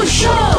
[0.00, 0.49] O show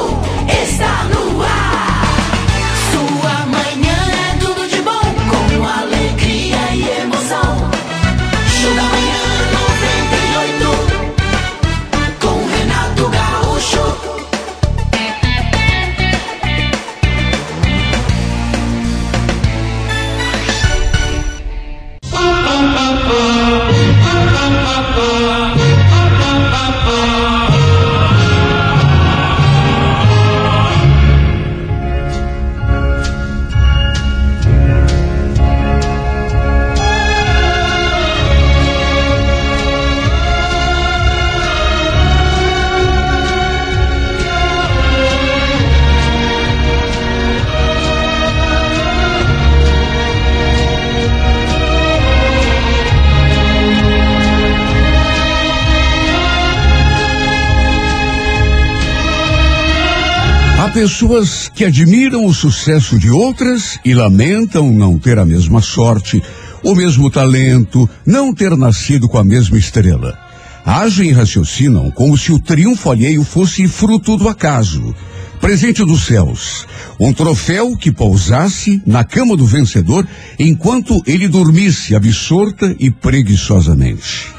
[60.81, 66.19] pessoas que admiram o sucesso de outras e lamentam não ter a mesma sorte,
[66.63, 70.17] o mesmo talento, não ter nascido com a mesma estrela.
[70.65, 74.95] Agem e raciocinam como se o triunfo alheio fosse fruto do acaso,
[75.39, 76.65] presente dos céus,
[76.99, 80.07] um troféu que pousasse na cama do vencedor
[80.39, 84.29] enquanto ele dormisse absorta e preguiçosamente.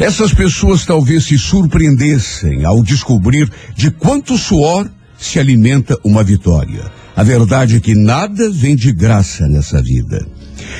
[0.00, 6.90] Essas pessoas talvez se surpreendessem ao descobrir de quanto suor se alimenta uma vitória.
[7.16, 10.24] A verdade é que nada vem de graça nessa vida.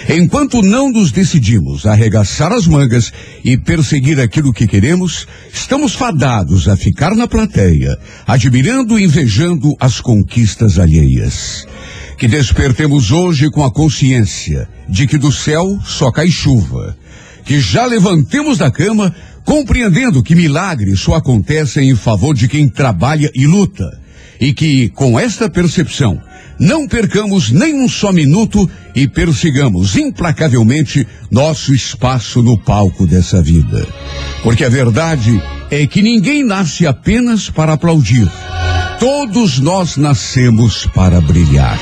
[0.09, 3.13] Enquanto não nos decidimos a arregaçar as mangas
[3.45, 10.01] e perseguir aquilo que queremos, estamos fadados a ficar na plateia, admirando e invejando as
[10.01, 11.67] conquistas alheias.
[12.19, 16.97] Que despertemos hoje com a consciência de que do céu só cai chuva.
[17.45, 23.31] Que já levantemos da cama compreendendo que milagres só acontecem em favor de quem trabalha
[23.35, 24.06] e luta
[24.41, 26.21] e que, com esta percepção,
[26.59, 33.87] não percamos nem um só minuto e persigamos implacavelmente nosso espaço no palco dessa vida.
[34.43, 38.31] Porque a verdade é que ninguém nasce apenas para aplaudir.
[38.99, 41.79] Todos nós nascemos para brilhar.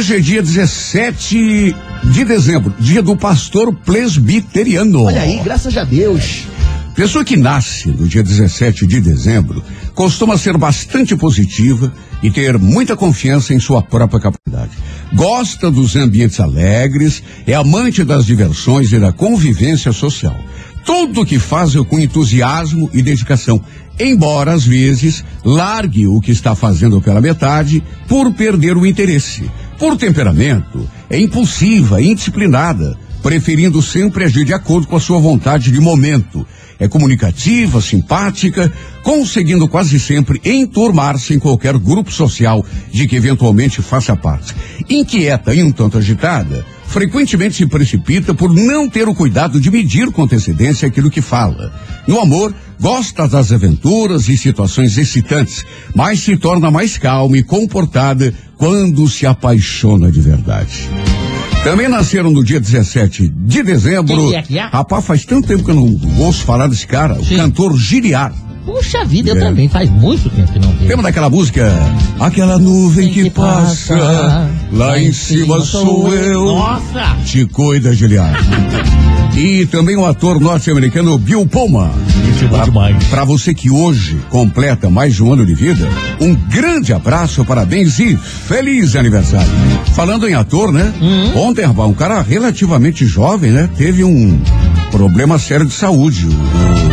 [0.00, 5.02] Hoje é dia 17 de dezembro, dia do pastor presbiteriano.
[5.02, 6.46] Olha aí, graças a Deus.
[6.94, 9.62] Pessoa que nasce no dia 17 de dezembro
[9.94, 14.70] costuma ser bastante positiva e ter muita confiança em sua própria capacidade.
[15.12, 20.40] Gosta dos ambientes alegres, é amante das diversões e da convivência social.
[20.82, 23.62] Tudo que faz é com entusiasmo e dedicação,
[23.98, 29.44] embora às vezes largue o que está fazendo pela metade por perder o interesse.
[29.80, 35.80] Por temperamento, é impulsiva, indisciplinada, preferindo sempre agir de acordo com a sua vontade de
[35.80, 36.46] momento.
[36.78, 38.70] É comunicativa, simpática,
[39.02, 44.54] conseguindo quase sempre enturmar-se em qualquer grupo social de que eventualmente faça parte.
[44.86, 50.10] Inquieta e um tanto agitada, frequentemente se precipita por não ter o cuidado de medir
[50.10, 51.72] com antecedência aquilo que fala.
[52.06, 55.64] No amor, gosta das aventuras e situações excitantes,
[55.94, 60.90] mas se torna mais calma e comportada quando se apaixona de verdade.
[61.62, 64.34] Também nasceram no dia 17 de dezembro.
[64.34, 64.60] É é?
[64.62, 67.34] Rapaz, faz tanto tempo que eu não ouço falar desse cara, Sim.
[67.34, 68.34] o cantor Giliar.
[68.64, 69.40] Puxa vida, eu É.
[69.40, 69.68] também.
[69.68, 70.88] Faz muito tempo que não vejo.
[70.88, 71.72] Lembra daquela música?
[72.18, 76.44] Aquela nuvem que passa, lá em cima sou eu.
[76.44, 77.16] Nossa!
[77.24, 78.34] Te cuida, Giliar.
[79.36, 81.88] E também o ator norte-americano Bill Pullman.
[82.34, 83.04] Isso é bom demais.
[83.04, 85.88] Para você que hoje completa mais de um ano de vida,
[86.20, 89.48] um grande abraço, parabéns e feliz aniversário.
[89.94, 90.92] Falando em ator, né?
[91.00, 91.30] Hum.
[91.38, 93.70] Ontem, rapaz, um cara relativamente jovem, né?
[93.78, 94.36] Teve um
[94.90, 96.26] problema sério de saúde.
[96.26, 96.89] O,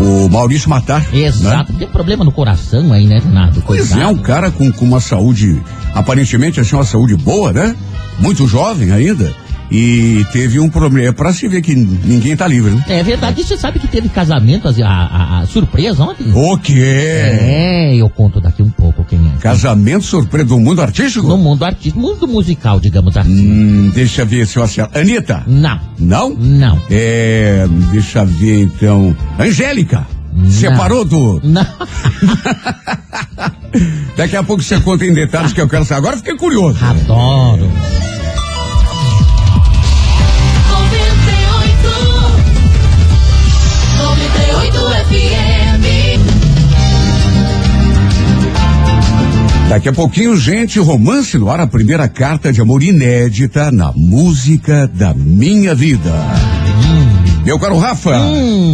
[0.00, 1.02] o Maurício Matar.
[1.12, 1.26] né?
[1.26, 1.72] Exato.
[1.74, 3.62] Tem problema no coração aí, né, Renato?
[3.66, 5.62] Pois é, um cara com, com uma saúde,
[5.94, 7.76] aparentemente assim, uma saúde boa, né?
[8.18, 9.32] Muito jovem ainda.
[9.70, 11.08] E teve um problema.
[11.08, 12.84] É pra se ver que ninguém tá livre, né?
[12.88, 13.40] É verdade.
[13.40, 16.26] E você sabe que teve casamento, a, a- a surpresa ontem?
[16.34, 16.82] O quê?
[16.82, 19.38] É, eu conto daqui um pouco quem é.
[19.40, 21.28] Casamento surpresa do mundo artístico?
[21.28, 23.50] No mundo artístico, mundo musical, digamos assim.
[23.50, 24.98] Hum, deixa eu ver se eu acerto.
[24.98, 25.44] Anitta?
[25.46, 26.30] Não, Não?
[26.34, 26.82] não.
[26.90, 27.66] É.
[27.92, 29.16] Deixa eu ver então.
[29.38, 30.06] Angélica?
[30.48, 31.40] Separou do.
[31.44, 31.66] Não.
[34.16, 35.98] Daqui a pouco você conta em detalhes que eu quero saber.
[36.00, 36.76] Agora fiquei curioso.
[36.84, 37.70] Adoro.
[49.70, 54.88] Daqui a pouquinho, gente, romance no ar, a primeira carta de amor inédita na música
[54.88, 56.12] da minha vida.
[57.44, 58.10] Meu caro Rafa,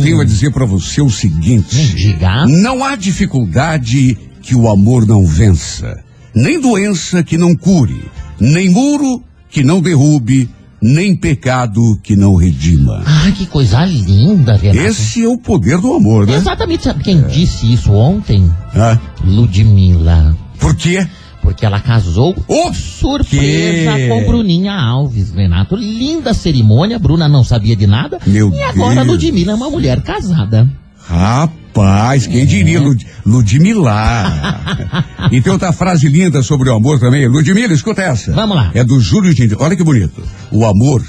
[0.03, 2.47] tenho a dizer para você o seguinte: Diga.
[2.47, 6.03] não há dificuldade que o amor não vença,
[6.35, 8.11] nem doença que não cure,
[8.41, 10.49] nem muro que não derrube,
[10.87, 13.03] nem pecado que não redima.
[13.05, 14.87] Ai, que coisa linda, Renato.
[14.88, 16.37] Esse é o poder do amor, né?
[16.37, 18.50] Exatamente, sabe quem disse isso ontem?
[18.75, 20.37] Ah, Ludmilla.
[20.59, 21.06] por quê?
[21.43, 24.09] Porque ela casou O surpresa quê?
[24.09, 25.77] com Bruninha Alves, Renato.
[25.77, 28.19] Linda cerimônia, Bruna não sabia de nada.
[28.27, 29.06] Meu e agora Deus.
[29.06, 30.69] Ludmilla é uma mulher casada.
[31.08, 35.05] Rapaz, quem diria Lud Ludmilla?
[35.31, 37.29] e tem outra frase linda sobre o amor também.
[37.29, 38.32] Ludmilla, escuta essa.
[38.32, 38.70] Vamos lá.
[38.75, 39.55] É do Júlio de...
[39.58, 40.23] Olha que bonito.
[40.50, 41.03] O amor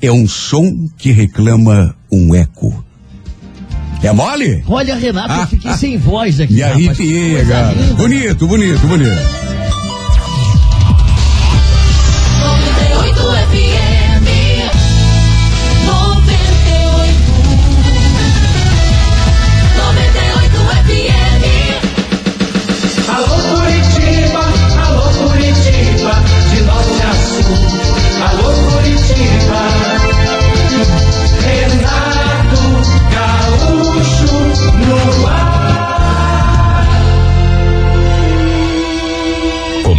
[0.00, 2.84] é um som que reclama um eco.
[4.02, 4.64] É mole?
[4.66, 5.76] Olha, Renato, Ah, eu fiquei ah.
[5.76, 6.54] sem voz aqui.
[6.54, 7.74] Me arrepiei, cara.
[7.96, 9.49] Bonito, bonito, bonito.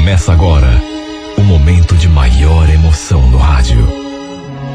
[0.01, 0.81] Começa agora
[1.37, 3.87] o momento de maior emoção no rádio.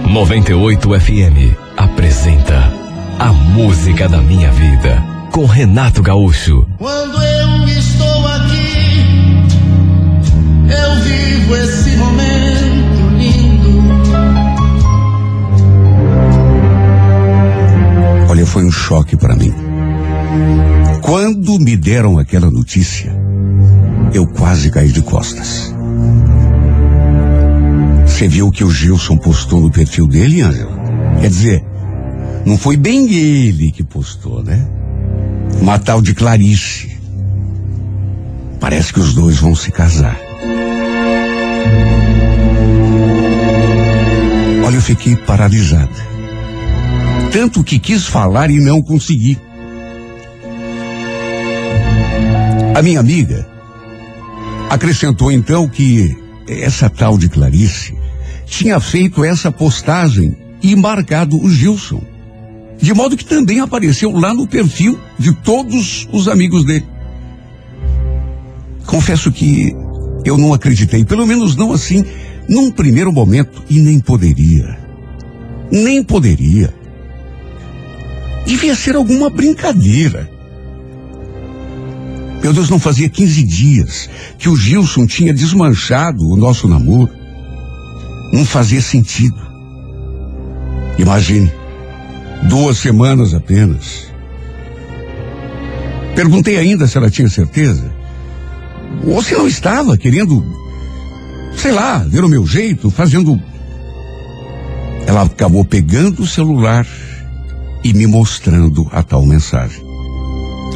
[0.08, 2.72] 98 FM apresenta
[3.18, 5.02] A Música da Minha Vida
[5.32, 6.64] com Renato Gaúcho.
[6.78, 9.02] Quando eu estou aqui,
[10.70, 13.82] eu vivo esse momento lindo.
[18.30, 19.52] Olha, foi um choque para mim.
[21.02, 23.25] Quando me deram aquela notícia,
[24.12, 25.74] eu quase caí de costas.
[28.06, 30.72] Você viu o que o Gilson postou no perfil dele, Ângelo?
[31.20, 31.64] Quer dizer,
[32.46, 34.66] não foi bem ele que postou, né?
[35.60, 36.96] Uma tal de Clarice.
[38.60, 40.18] Parece que os dois vão se casar.
[44.64, 46.06] Olha, eu fiquei paralisada.
[47.32, 49.38] Tanto que quis falar e não consegui.
[52.74, 53.55] A minha amiga
[54.70, 56.16] acrescentou então que
[56.48, 57.94] essa tal de Clarice
[58.44, 62.02] tinha feito essa postagem e marcado o Gilson.
[62.78, 66.86] De modo que também apareceu lá no perfil de todos os amigos dele.
[68.86, 69.74] Confesso que
[70.24, 72.04] eu não acreditei, pelo menos não assim,
[72.48, 74.78] num primeiro momento, e nem poderia.
[75.70, 76.72] Nem poderia.
[78.44, 80.35] Devia ser alguma brincadeira.
[82.42, 87.10] Meu Deus, não fazia 15 dias que o Gilson tinha desmanchado o nosso namoro.
[88.32, 89.36] Não fazia sentido.
[90.98, 91.52] Imagine,
[92.48, 94.06] duas semanas apenas.
[96.14, 97.92] Perguntei ainda se ela tinha certeza.
[99.06, 100.44] Ou se não estava querendo,
[101.56, 103.40] sei lá, ver o meu jeito, fazendo.
[105.06, 106.86] Ela acabou pegando o celular
[107.84, 109.85] e me mostrando a tal mensagem.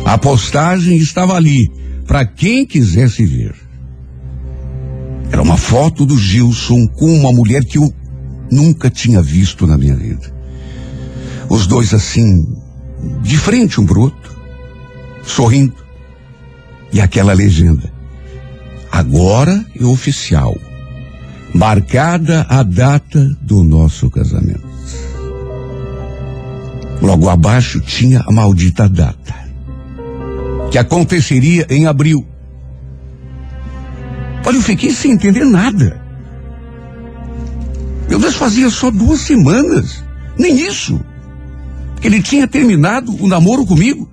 [0.05, 1.71] A postagem estava ali,
[2.07, 3.55] para quem quisesse ver.
[5.31, 7.93] Era uma foto do Gilson com uma mulher que eu
[8.51, 10.35] nunca tinha visto na minha vida.
[11.49, 12.47] Os dois assim,
[13.23, 14.37] de frente um pro outro,
[15.25, 15.75] sorrindo.
[16.93, 17.93] E aquela legenda.
[18.91, 20.57] Agora é oficial.
[21.55, 24.69] Marcada a data do nosso casamento.
[27.01, 29.40] Logo abaixo tinha a maldita data.
[30.71, 32.27] Que aconteceria em abril.
[34.47, 36.01] Olha, eu fiquei sem entender nada.
[38.09, 40.03] Meu Deus, fazia só duas semanas.
[40.39, 41.01] Nem isso.
[42.03, 44.11] Ele tinha terminado o namoro comigo.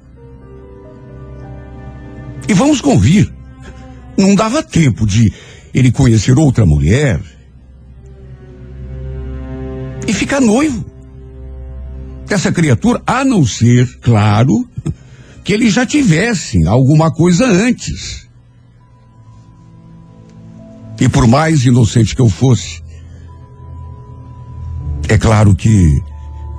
[2.48, 3.32] E vamos convir.
[4.18, 5.32] Não dava tempo de
[5.74, 7.22] ele conhecer outra mulher
[10.08, 10.86] e ficar noivo
[12.26, 14.68] dessa criatura, a não ser, claro,
[15.48, 18.28] que eles já tivessem alguma coisa antes.
[21.00, 22.84] E por mais inocente que eu fosse,
[25.08, 26.04] é claro que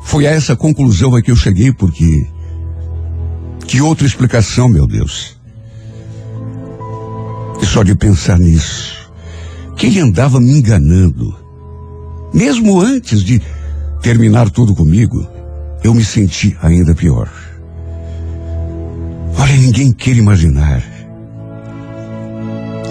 [0.04, 2.26] foi a essa conclusão a que eu cheguei, porque
[3.66, 5.38] que outra explicação, meu Deus?
[7.60, 9.12] E só de pensar nisso,
[9.76, 11.36] que ele andava me enganando,
[12.32, 13.38] mesmo antes de
[14.00, 15.28] terminar tudo comigo,
[15.84, 17.47] eu me senti ainda pior.
[19.48, 20.84] Olha, ninguém quer imaginar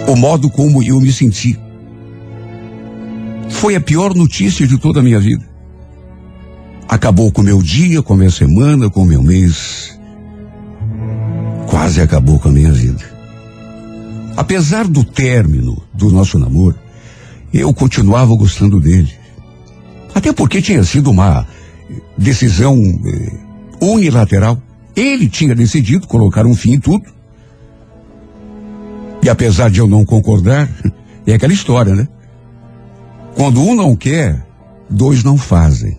[0.08, 1.56] o modo como eu me senti.
[3.48, 5.48] Foi a pior notícia de toda a minha vida.
[6.88, 9.96] Acabou com o meu dia, com a minha semana, com o meu mês.
[11.68, 13.04] Quase acabou com a minha vida.
[14.36, 16.76] Apesar do término do nosso namoro,
[17.54, 19.12] eu continuava gostando dele.
[20.12, 21.46] Até porque tinha sido uma
[22.16, 23.32] decisão eh,
[23.80, 24.60] unilateral.
[24.98, 27.08] Ele tinha decidido colocar um fim em tudo.
[29.22, 30.68] E apesar de eu não concordar,
[31.24, 32.08] é aquela história, né?
[33.36, 34.44] Quando um não quer,
[34.90, 35.96] dois não fazem.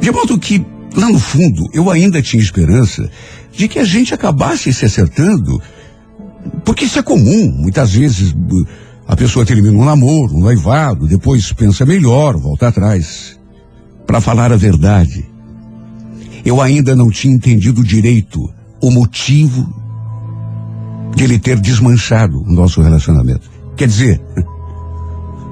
[0.00, 0.64] De modo que,
[0.96, 3.10] lá no fundo, eu ainda tinha esperança
[3.52, 5.60] de que a gente acabasse se acertando,
[6.64, 7.52] porque isso é comum.
[7.52, 8.34] Muitas vezes
[9.06, 13.38] a pessoa termina um namoro, um noivado, depois pensa melhor, volta atrás.
[14.06, 15.35] Para falar a verdade,
[16.46, 18.48] eu ainda não tinha entendido direito
[18.80, 19.68] o motivo
[21.16, 23.50] de ele ter desmanchado o nosso relacionamento.
[23.76, 24.22] Quer dizer,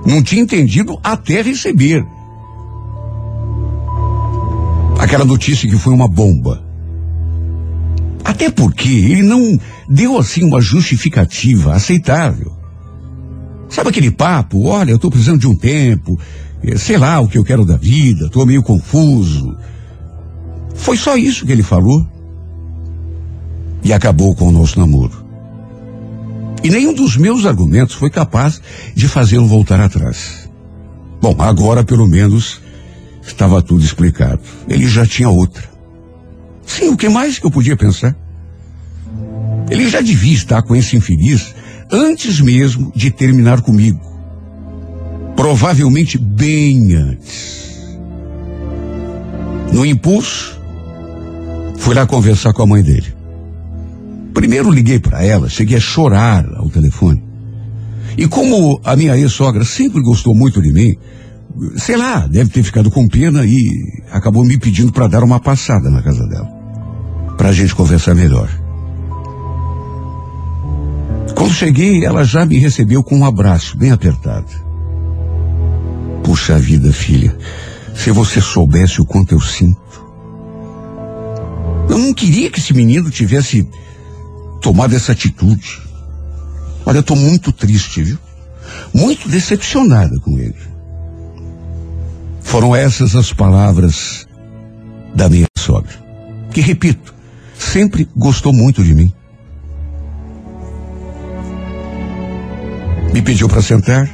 [0.06, 2.06] não tinha entendido até receber
[5.00, 6.64] aquela notícia que foi uma bomba.
[8.24, 9.58] Até porque ele não
[9.88, 12.52] deu assim uma justificativa aceitável.
[13.68, 14.64] Sabe aquele papo?
[14.66, 16.16] Olha, eu estou precisando de um tempo,
[16.62, 19.56] eh, sei lá o que eu quero da vida, estou meio confuso.
[20.74, 22.06] Foi só isso que ele falou.
[23.82, 25.24] E acabou com o nosso namoro.
[26.62, 28.60] E nenhum dos meus argumentos foi capaz
[28.94, 30.48] de fazê-lo voltar atrás.
[31.20, 32.60] Bom, agora pelo menos
[33.22, 34.40] estava tudo explicado.
[34.68, 35.62] Ele já tinha outra.
[36.66, 38.16] Sim, o que mais que eu podia pensar?
[39.70, 41.54] Ele já devia estar com esse infeliz
[41.90, 44.00] antes mesmo de terminar comigo.
[45.36, 47.64] Provavelmente bem antes.
[49.72, 50.60] No impulso,
[51.76, 53.14] fui lá conversar com a mãe dele.
[54.32, 57.22] Primeiro liguei para ela, cheguei a chorar ao telefone.
[58.16, 60.94] E como a minha ex-sogra sempre gostou muito de mim,
[61.76, 63.58] sei lá, deve ter ficado com pena e
[64.10, 66.48] acabou me pedindo para dar uma passada na casa dela.
[67.36, 68.48] Pra gente conversar melhor.
[71.34, 74.46] Quando cheguei, ela já me recebeu com um abraço bem apertado.
[76.22, 77.36] Puxa vida, filha,
[77.94, 79.83] se você soubesse o quanto eu sinto.
[81.94, 83.64] Eu não queria que esse menino tivesse
[84.60, 85.80] tomado essa atitude.
[86.84, 88.18] Olha, eu estou muito triste, viu?
[88.92, 90.58] Muito decepcionada com ele.
[92.40, 94.26] Foram essas as palavras
[95.14, 95.92] da minha sogra,
[96.52, 97.14] que repito,
[97.56, 99.12] sempre gostou muito de mim.
[103.12, 104.10] Me pediu para sentar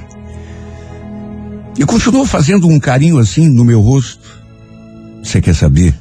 [1.78, 4.28] e continuou fazendo um carinho assim no meu rosto.
[5.24, 5.94] Você quer saber?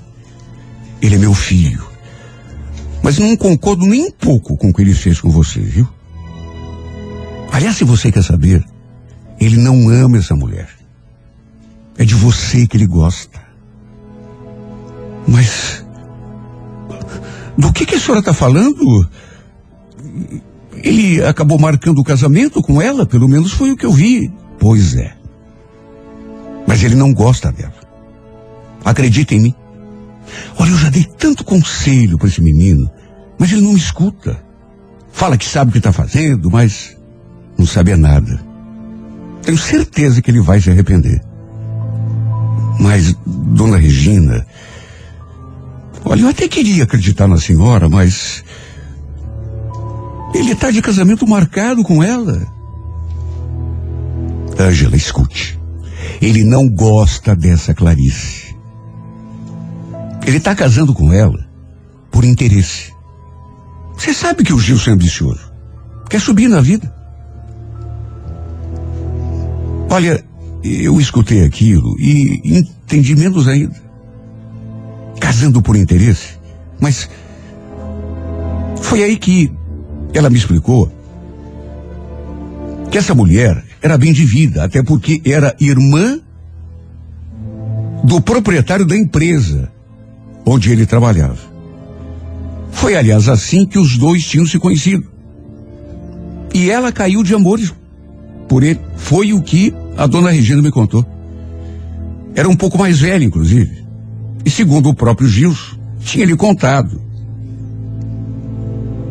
[1.02, 1.88] Ele é meu filho.
[3.02, 5.88] Mas não concordo nem um pouco com o que ele fez com você, viu?
[7.52, 8.64] Aliás, se você quer saber,
[9.40, 10.70] ele não ama essa mulher.
[11.98, 13.40] É de você que ele gosta.
[15.28, 15.86] Mas.
[17.58, 19.10] Do que, que a senhora está falando?
[20.76, 24.32] Ele acabou marcando o casamento com ela, pelo menos foi o que eu vi.
[24.58, 25.14] Pois é.
[26.68, 27.74] Mas ele não gosta dela.
[28.84, 29.56] Acredita em mim.
[30.58, 32.90] Olha, eu já dei tanto conselho para esse menino,
[33.38, 34.40] mas ele não me escuta.
[35.12, 36.96] Fala que sabe o que está fazendo, mas
[37.58, 38.40] não sabe nada.
[39.42, 41.22] Tenho certeza que ele vai se arrepender.
[42.80, 44.46] Mas, dona Regina,
[46.06, 48.44] olha, eu até queria acreditar na senhora, mas
[50.34, 52.48] ele está de casamento marcado com ela.
[54.58, 55.60] Ângela, escute.
[56.22, 58.39] Ele não gosta dessa Clarice.
[60.26, 61.48] Ele está casando com ela
[62.12, 62.94] por interesse.
[63.96, 65.52] Você sabe que o Gilson é ambicioso.
[66.10, 66.94] Quer subir na vida.
[69.90, 70.24] Olha,
[70.64, 73.76] eu escutei aquilo e entendi menos ainda.
[75.20, 76.38] Casando por interesse.
[76.80, 77.10] Mas
[78.82, 79.52] foi aí que
[80.14, 80.92] ela me explicou
[82.90, 86.20] que essa mulher era bem de vida, até porque era irmã
[88.04, 89.72] do proprietário da empresa
[90.46, 91.38] onde ele trabalhava.
[92.72, 95.06] Foi, aliás, assim que os dois tinham se conhecido.
[96.54, 97.74] E ela caiu de amores
[98.48, 98.80] por ele.
[98.96, 101.06] Foi o que a dona Regina me contou.
[102.36, 103.84] Era um pouco mais velha, inclusive.
[104.46, 107.02] E segundo o próprio Gilson, tinha lhe contado.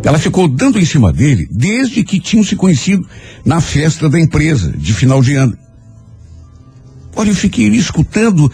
[0.02, 3.06] Ela ficou dando em cima dele desde que tinham se conhecido
[3.44, 5.56] na festa da empresa, de final de ano.
[7.14, 8.50] Olha, eu fiquei escutando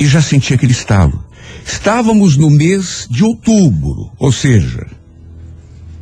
[0.00, 1.22] e já senti aquele estalo.
[1.64, 4.86] Estávamos no mês de outubro, ou seja,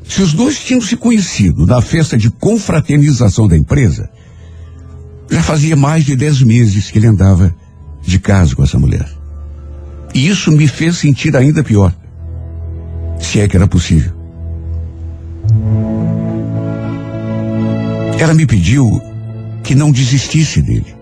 [0.09, 4.09] Se os dois tinham se conhecido na festa de confraternização da empresa,
[5.31, 7.55] já fazia mais de dez meses que ele andava
[8.03, 9.07] de casa com essa mulher.
[10.15, 11.95] E isso me fez sentir ainda pior.
[13.21, 14.13] Se é que era possível.
[18.19, 18.87] Ela me pediu
[19.63, 20.98] que não desistisse dele.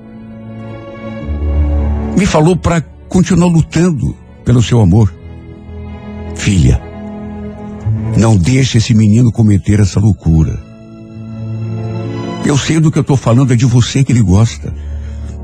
[2.17, 5.13] Me falou para continuar lutando pelo seu amor.
[6.35, 6.81] Filha,
[8.17, 10.59] não deixe esse menino cometer essa loucura.
[12.45, 14.73] Eu sei do que eu estou falando, é de você que ele gosta.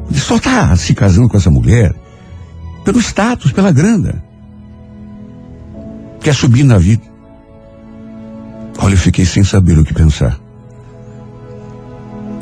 [0.09, 1.95] Ele só está se casando com essa mulher
[2.85, 4.23] pelo status, pela grana.
[6.21, 7.03] Quer subir na vida.
[8.79, 10.39] Olha, eu fiquei sem saber o que pensar.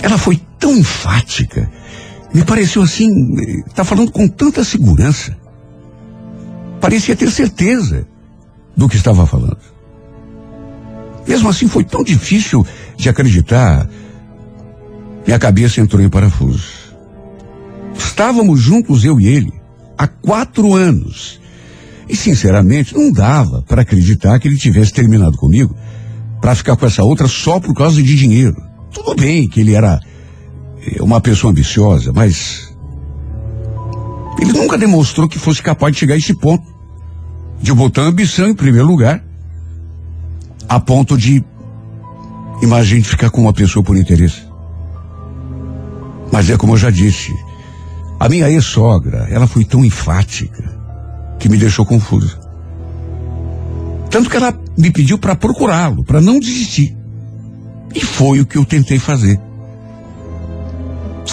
[0.02, 1.70] Ela foi tão enfática.
[2.32, 3.08] Me pareceu assim,
[3.66, 5.36] está falando com tanta segurança.
[6.80, 8.06] Parecia ter certeza
[8.76, 9.58] do que estava falando.
[11.26, 13.88] Mesmo assim, foi tão difícil de acreditar.
[15.26, 16.80] Minha cabeça entrou em parafuso.
[17.96, 19.52] Estávamos juntos, eu e ele,
[19.98, 21.40] há quatro anos.
[22.08, 25.76] E, sinceramente, não dava para acreditar que ele tivesse terminado comigo
[26.40, 28.56] para ficar com essa outra só por causa de dinheiro.
[28.92, 30.00] Tudo bem que ele era
[30.86, 32.74] eh, uma pessoa ambiciosa, mas
[34.40, 36.64] ele nunca demonstrou que fosse capaz de chegar a esse ponto
[37.60, 39.22] de botar ambição em primeiro lugar,
[40.68, 41.44] a ponto de
[42.62, 44.42] imagine ficar com uma pessoa por interesse.
[46.32, 47.34] Mas é como eu já disse,
[48.18, 50.78] a minha ex-sogra, ela foi tão enfática
[51.38, 52.38] que me deixou confuso.
[54.10, 56.96] Tanto que ela me pediu para procurá-lo, para não desistir.
[57.94, 59.40] E foi o que eu tentei fazer.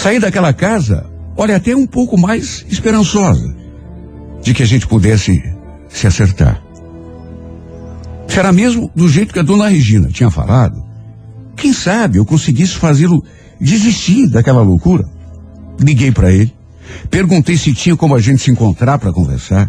[0.00, 1.04] Saí daquela casa,
[1.36, 3.52] olha, até um pouco mais esperançosa
[4.40, 5.42] de que a gente pudesse
[5.88, 6.62] se acertar.
[8.28, 10.80] Será mesmo do jeito que a dona Regina tinha falado?
[11.56, 13.24] Quem sabe eu conseguisse fazê-lo
[13.60, 15.04] desistir daquela loucura?
[15.80, 16.54] Liguei para ele,
[17.10, 19.68] perguntei se tinha como a gente se encontrar para conversar.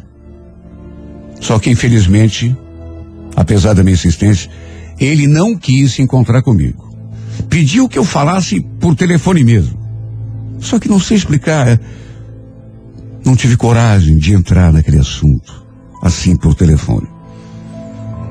[1.41, 2.55] Só que infelizmente,
[3.35, 4.51] apesar da minha insistência,
[4.99, 6.87] ele não quis se encontrar comigo.
[7.49, 9.78] Pediu que eu falasse por telefone mesmo.
[10.59, 11.79] Só que não sei explicar.
[13.25, 15.63] Não tive coragem de entrar naquele assunto,
[16.01, 17.07] assim por telefone.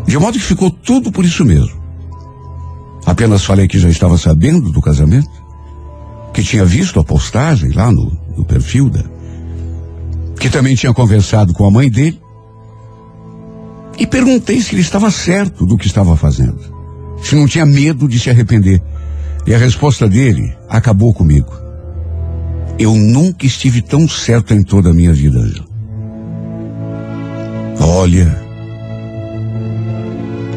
[0.07, 1.79] De modo que ficou tudo por isso mesmo.
[3.05, 5.31] Apenas falei que já estava sabendo do casamento,
[6.33, 9.05] que tinha visto a postagem lá no, no perfil da.
[10.39, 12.21] que também tinha conversado com a mãe dele.
[13.99, 16.61] E perguntei se ele estava certo do que estava fazendo.
[17.23, 18.83] Se não tinha medo de se arrepender.
[19.47, 21.68] E a resposta dele acabou comigo.
[22.79, 25.41] Eu nunca estive tão certo em toda a minha vida.
[27.81, 28.41] Olha,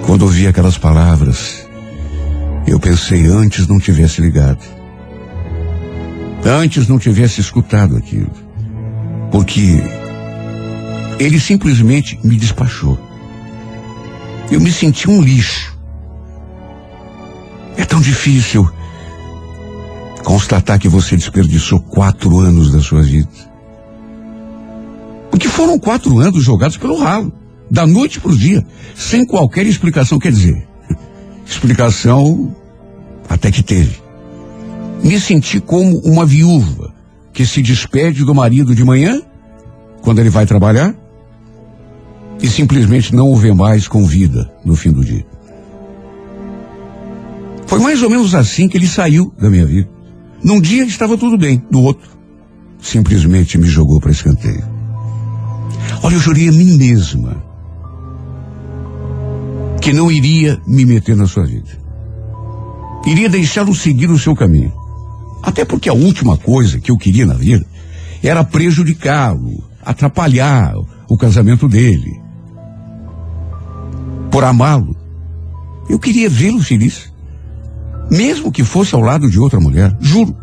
[0.05, 1.67] quando ouvi aquelas palavras,
[2.67, 4.63] eu pensei antes não tivesse ligado.
[6.45, 8.31] Antes não tivesse escutado aquilo.
[9.31, 9.81] Porque
[11.19, 12.99] ele simplesmente me despachou.
[14.51, 15.75] Eu me senti um lixo.
[17.77, 18.69] É tão difícil
[20.23, 23.29] constatar que você desperdiçou quatro anos da sua vida.
[25.29, 27.31] Porque foram quatro anos jogados pelo ralo,
[27.69, 30.19] da noite para o dia, sem qualquer explicação.
[30.19, 30.67] Quer dizer,
[31.45, 32.55] explicação
[33.29, 34.01] até que teve.
[35.03, 36.93] Me senti como uma viúva
[37.33, 39.21] que se despede do marido de manhã,
[40.01, 40.93] quando ele vai trabalhar,
[42.41, 45.25] e simplesmente não o vê mais com vida no fim do dia.
[47.67, 50.00] Foi mais ou menos assim que ele saiu da minha vida.
[50.43, 52.09] Num dia estava tudo bem, no outro,
[52.79, 54.63] simplesmente me jogou para escanteio.
[56.03, 57.43] Olha, eu jurei a mim mesma
[59.81, 61.69] que não iria me meter na sua vida.
[63.05, 64.71] Iria deixá-lo seguir o seu caminho.
[65.41, 67.65] Até porque a última coisa que eu queria na vida
[68.21, 70.73] era prejudicá-lo, atrapalhar
[71.09, 72.21] o casamento dele.
[74.29, 74.95] Por amá-lo,
[75.89, 77.10] eu queria vê-lo feliz.
[78.09, 80.35] Mesmo que fosse ao lado de outra mulher, juro.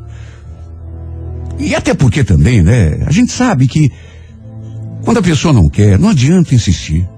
[1.59, 3.05] E até porque também, né?
[3.07, 3.91] A gente sabe que
[5.03, 7.09] quando a pessoa não quer, não adianta insistir.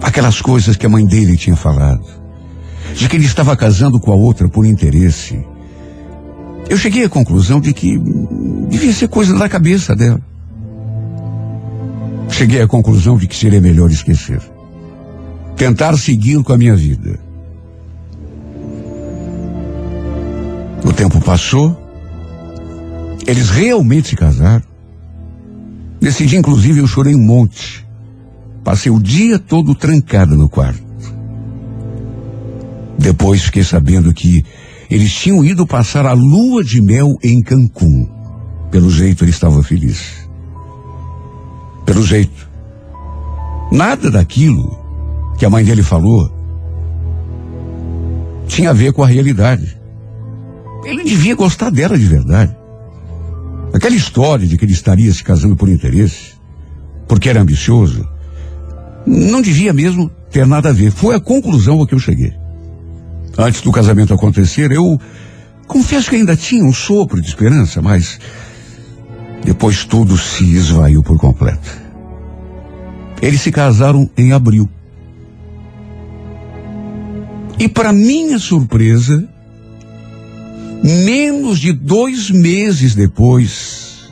[0.00, 2.06] Aquelas coisas que a mãe dele tinha falado.
[2.94, 5.38] De que ele estava casando com a outra por interesse.
[6.68, 7.98] Eu cheguei à conclusão de que
[8.68, 10.20] devia ser coisa da cabeça dela.
[12.30, 14.40] Cheguei à conclusão de que seria melhor esquecer.
[15.56, 17.25] Tentar seguir com a minha vida.
[20.84, 21.76] O tempo passou.
[23.26, 24.64] Eles realmente se casaram.
[26.00, 27.86] Nesse dia, inclusive, eu chorei um monte.
[28.62, 30.84] Passei o dia todo trancada no quarto.
[32.98, 34.44] Depois fiquei sabendo que
[34.90, 38.08] eles tinham ido passar a lua de mel em Cancún.
[38.70, 40.28] Pelo jeito ele estava feliz.
[41.84, 42.48] Pelo jeito.
[43.70, 44.78] Nada daquilo
[45.38, 46.32] que a mãe dele falou
[48.46, 49.75] tinha a ver com a realidade.
[50.86, 52.56] Ele devia gostar dela de verdade.
[53.74, 56.34] Aquela história de que ele estaria se casando por interesse,
[57.08, 58.08] porque era ambicioso,
[59.04, 60.92] não devia mesmo ter nada a ver.
[60.92, 62.32] Foi a conclusão a que eu cheguei.
[63.36, 64.98] Antes do casamento acontecer, eu
[65.66, 68.20] confesso que ainda tinha um sopro de esperança, mas
[69.44, 71.68] depois tudo se esvaiu por completo.
[73.20, 74.68] Eles se casaram em abril.
[77.58, 79.28] E para minha surpresa,
[80.82, 84.10] menos de dois meses depois,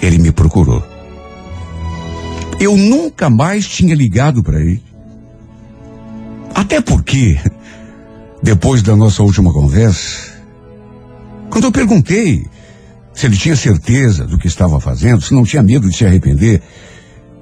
[0.00, 0.84] ele me procurou.
[2.58, 4.82] Eu nunca mais tinha ligado para ele.
[6.54, 7.38] Até porque,
[8.42, 10.30] depois da nossa última conversa,
[11.50, 12.44] quando eu perguntei
[13.12, 16.62] se ele tinha certeza do que estava fazendo, se não tinha medo de se arrepender,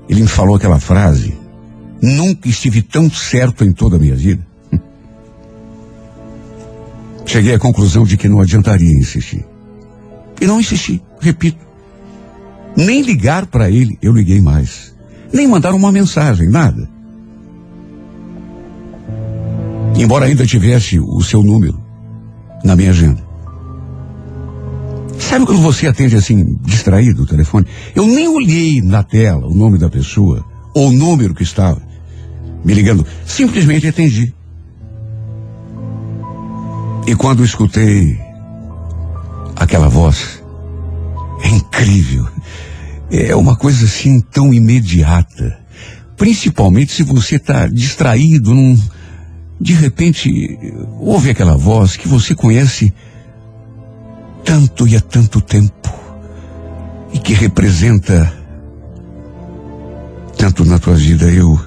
[0.08, 1.36] ele me falou aquela frase:
[2.00, 4.47] Nunca estive tão certo em toda a minha vida.
[7.28, 9.44] Cheguei à conclusão de que não adiantaria insistir.
[10.40, 11.58] E não insisti, repito.
[12.74, 14.96] Nem ligar para ele eu liguei mais.
[15.30, 16.88] Nem mandar uma mensagem, nada.
[19.94, 21.78] Embora ainda tivesse o seu número
[22.64, 23.22] na minha agenda.
[25.18, 27.66] Sabe quando você atende assim, distraído o telefone?
[27.94, 31.82] Eu nem olhei na tela o nome da pessoa ou o número que estava
[32.64, 33.04] me ligando.
[33.26, 34.32] Simplesmente atendi.
[37.08, 38.20] E quando escutei
[39.56, 40.42] aquela voz,
[41.42, 42.28] é incrível.
[43.10, 45.58] É uma coisa assim tão imediata.
[46.18, 48.78] Principalmente se você está distraído, num,
[49.58, 50.28] de repente
[51.00, 52.92] ouve aquela voz que você conhece
[54.44, 55.90] tanto e há tanto tempo
[57.14, 58.30] e que representa
[60.36, 61.24] tanto na tua vida.
[61.24, 61.58] Eu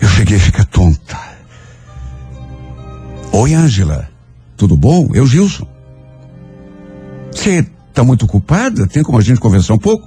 [0.00, 1.31] eu cheguei a ficar tonta.
[3.32, 4.10] Oi, Ângela.
[4.58, 5.08] Tudo bom?
[5.14, 5.66] Eu, Gilson.
[7.32, 8.86] Você está muito ocupada?
[8.86, 10.06] Tem como a gente conversar um pouco?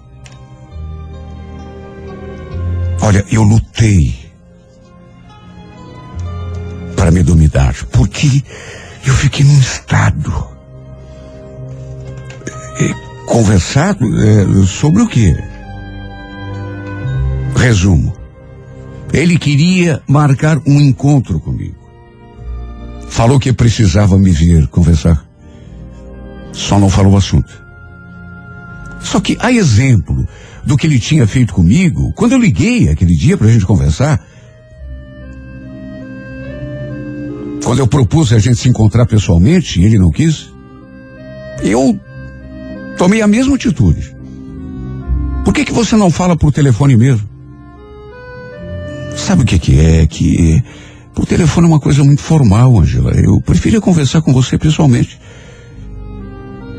[3.01, 4.15] Olha, eu lutei
[6.95, 8.43] para me dominar, porque
[9.05, 10.47] eu fiquei num estado.
[12.79, 15.35] É, conversar é, sobre o quê?
[17.55, 18.15] Resumo.
[19.11, 21.84] Ele queria marcar um encontro comigo.
[23.15, 25.25] Falou que precisava me ver conversar.
[26.51, 27.49] Só não falou o assunto.
[28.99, 30.27] Só que, a exemplo
[30.65, 34.21] do que ele tinha feito comigo, quando eu liguei aquele dia pra gente conversar,
[37.63, 40.49] quando eu propus a gente se encontrar pessoalmente e ele não quis,
[41.63, 41.97] eu
[42.97, 44.13] tomei a mesma atitude.
[45.45, 47.29] Por que que você não fala por telefone mesmo?
[49.15, 50.05] Sabe o que que é?
[50.05, 50.61] Que
[51.15, 53.11] por telefone é uma coisa muito formal, Angela.
[53.13, 55.19] Eu preferia conversar com você pessoalmente.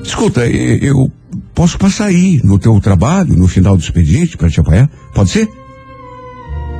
[0.04, 1.10] Escuta, eu
[1.54, 4.88] posso passar aí no teu trabalho, no final do expediente, para te apoiar?
[5.14, 5.48] Pode ser?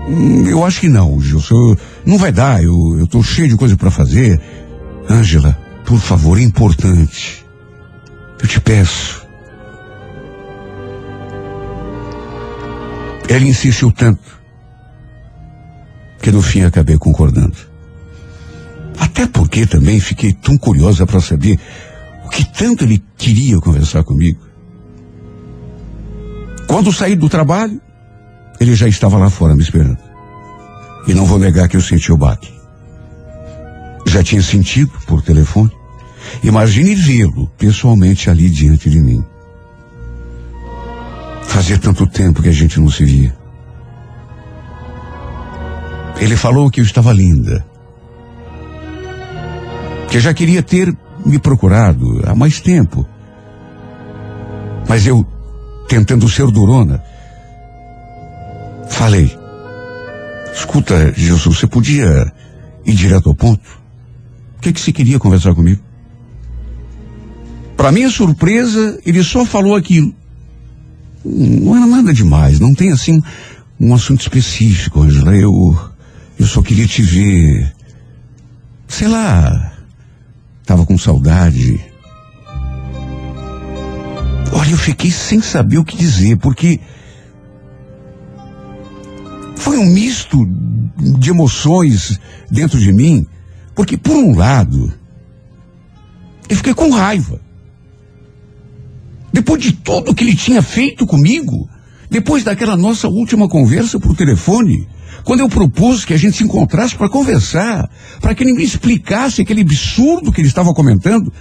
[0.09, 1.77] Hum, Eu acho que não, Gilson.
[2.05, 4.41] Não vai dar, eu, eu tô cheio de coisa para fazer.
[5.11, 7.45] Ângela, por favor, é importante.
[8.41, 9.27] Eu te peço.
[13.29, 14.36] Ele insistiu tanto
[16.27, 17.57] que no fim acabei concordando.
[18.99, 21.57] Até porque também fiquei tão curiosa para saber
[22.25, 24.41] o que tanto ele queria conversar comigo.
[26.67, 27.81] Quando saí do trabalho,
[28.59, 29.99] ele já estava lá fora me esperando.
[31.07, 32.53] E não vou negar que eu senti o baque.
[34.09, 35.71] Já tinha sentido por telefone.
[36.43, 39.25] Imagine vê-lo pessoalmente ali diante de mim.
[41.45, 43.46] Fazia tanto tempo que a gente não se via.
[46.19, 47.65] Ele falou que eu estava linda.
[50.11, 53.07] Que já queria ter me procurado há mais tempo.
[54.89, 55.27] Mas eu,
[55.89, 57.03] tentando ser durona,
[58.89, 59.37] falei:
[60.55, 62.33] Escuta, Gilson, você podia
[62.85, 63.69] ir direto ao ponto?
[64.57, 65.83] O que, que você queria conversar comigo?
[67.77, 70.15] Para minha surpresa, ele só falou aquilo.
[71.25, 73.21] Não era nada demais, não tem assim
[73.79, 75.37] um assunto específico, Angela.
[75.37, 75.79] Eu,
[76.39, 77.75] eu só queria te ver.
[78.89, 79.73] Sei lá.
[80.65, 81.81] Tava com saudade.
[84.53, 86.81] Olha, eu fiquei sem saber o que dizer, porque
[89.57, 90.47] foi um misto
[91.19, 92.19] de emoções
[92.51, 93.27] dentro de mim,
[93.75, 94.93] porque por um lado,
[96.49, 97.41] eu fiquei com raiva.
[99.33, 101.69] Depois de tudo que ele tinha feito comigo,
[102.11, 104.89] depois daquela nossa última conversa por telefone,
[105.25, 107.91] quando eu propus que a gente se encontrasse para conversar,
[108.21, 111.33] para que ele me explicasse aquele absurdo que ele estava comentando,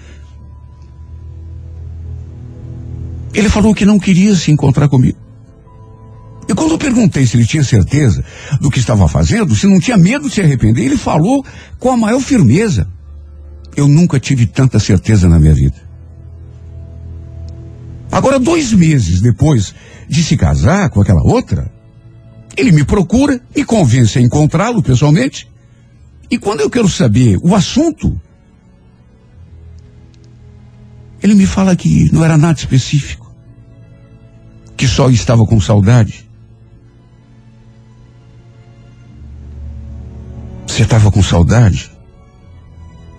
[3.34, 5.20] ele falou que não queria se encontrar comigo.
[6.48, 8.24] E quando eu perguntei se ele tinha certeza
[8.62, 11.44] do que estava fazendo, se não tinha medo de se arrepender, ele falou
[11.80, 12.88] com a maior firmeza:
[13.76, 15.85] Eu nunca tive tanta certeza na minha vida.
[18.16, 19.76] Agora, dois meses depois
[20.08, 21.70] de se casar com aquela outra,
[22.56, 25.52] ele me procura, me convence a encontrá-lo pessoalmente.
[26.32, 28.18] E quando eu quero saber o assunto,
[31.22, 33.36] ele me fala que não era nada específico,
[34.78, 36.26] que só estava com saudade.
[40.66, 41.92] Você estava com saudade?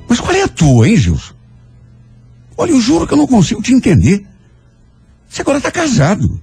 [0.08, 1.34] Mas qual é a tua, hein, Gilson?
[2.56, 4.25] Olha, eu juro que eu não consigo te entender.
[5.28, 6.40] Você agora está casado.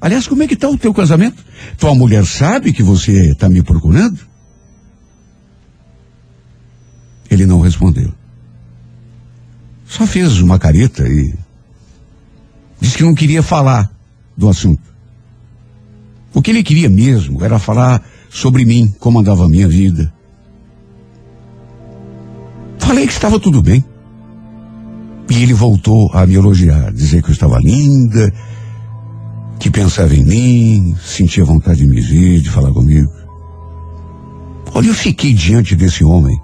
[0.00, 1.44] Aliás, como é que está o teu casamento?
[1.76, 4.20] Tua mulher sabe que você está me procurando?
[7.30, 8.12] Ele não respondeu.
[9.86, 11.34] Só fez uma careta e
[12.80, 13.90] disse que não queria falar
[14.36, 14.82] do assunto.
[16.32, 20.12] O que ele queria mesmo era falar sobre mim, como andava a minha vida.
[22.78, 23.84] Falei que estava tudo bem.
[25.30, 28.32] E ele voltou a me elogiar, dizer que eu estava linda,
[29.58, 33.10] que pensava em mim, sentia vontade de me ver, de falar comigo.
[34.72, 36.36] Olha, eu fiquei diante desse homem,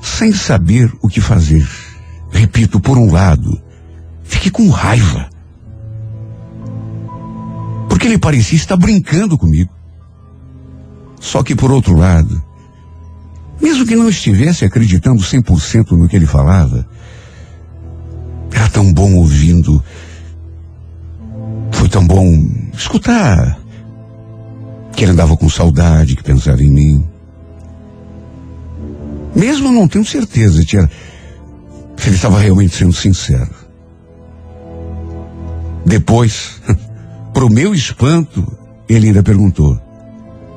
[0.00, 1.68] sem saber o que fazer.
[2.30, 3.60] Repito, por um lado,
[4.22, 5.28] fiquei com raiva.
[7.88, 9.70] Porque ele parecia estar brincando comigo.
[11.20, 12.42] Só que por outro lado,
[13.60, 16.86] mesmo que não estivesse acreditando 100% no que ele falava,
[18.54, 19.82] era tão bom ouvindo.
[21.70, 23.58] Foi tão bom escutar
[24.94, 27.06] que ele andava com saudade, que pensava em mim.
[29.34, 30.78] Mesmo não tenho certeza de
[31.96, 33.50] se ele estava realmente sendo sincero.
[35.84, 36.60] Depois,
[37.32, 38.46] pro meu espanto,
[38.88, 39.80] ele ainda perguntou: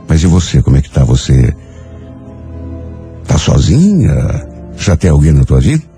[0.07, 1.03] Mas e você, como é que tá?
[1.03, 1.55] Você
[3.25, 4.15] tá sozinha?
[4.77, 5.94] Já tem alguém na tua vida?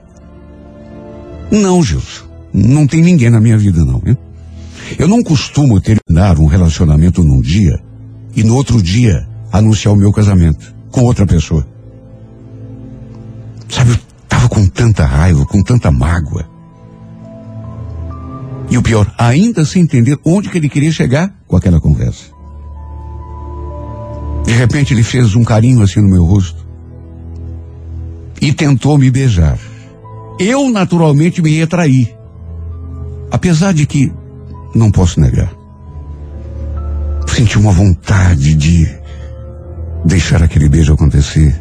[1.51, 2.25] Não, Gilson.
[2.53, 4.01] Não tem ninguém na minha vida, não.
[4.05, 4.17] Hein?
[4.97, 7.79] Eu não costumo terminar um relacionamento num dia
[8.35, 11.67] e no outro dia anunciar o meu casamento com outra pessoa.
[13.69, 16.47] Sabe, eu tava com tanta raiva, com tanta mágoa.
[18.69, 22.25] E o pior, ainda sem entender onde que ele queria chegar com aquela conversa.
[24.45, 26.65] De repente ele fez um carinho assim no meu rosto
[28.41, 29.59] e tentou me beijar.
[30.39, 32.15] Eu naturalmente me retraí.
[33.31, 34.11] Apesar de que
[34.73, 35.51] não posso negar.
[37.27, 38.87] Senti uma vontade de
[40.05, 41.55] deixar aquele beijo acontecer.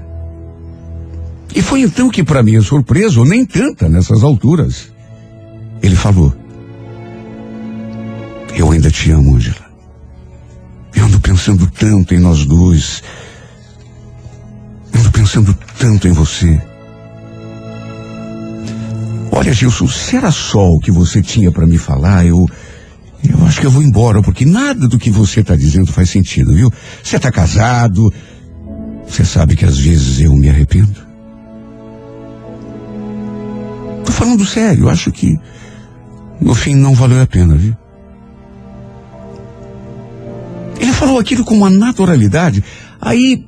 [1.55, 4.93] E foi então que, para minha surpresa, ou nem tanta nessas alturas,
[5.83, 6.35] ele falou:
[8.55, 9.67] Eu ainda te amo, Angela.
[10.95, 13.03] Eu ando pensando tanto em nós dois.
[14.93, 16.61] Eu ando pensando tanto em você.
[19.31, 22.49] Olha, Gilson, se era só o que você tinha para me falar, eu.
[23.29, 26.55] Eu acho que eu vou embora, porque nada do que você está dizendo faz sentido,
[26.55, 26.71] viu?
[27.03, 28.13] Você está casado.
[29.07, 31.07] Você sabe que às vezes eu me arrependo.
[34.05, 35.37] Tô falando sério, acho que
[36.41, 37.75] no fim não valeu a pena, viu?
[40.79, 42.63] Ele falou aquilo com uma naturalidade,
[43.01, 43.47] aí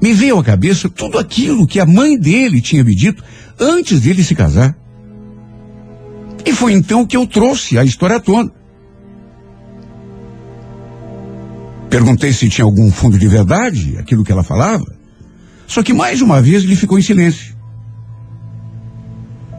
[0.00, 3.22] me veio à cabeça tudo aquilo que a mãe dele tinha me dito
[3.58, 4.76] antes dele se casar.
[6.44, 8.52] E foi então que eu trouxe a história toda.
[11.88, 14.84] Perguntei se tinha algum fundo de verdade, aquilo que ela falava.
[15.66, 17.54] Só que mais uma vez ele ficou em silêncio.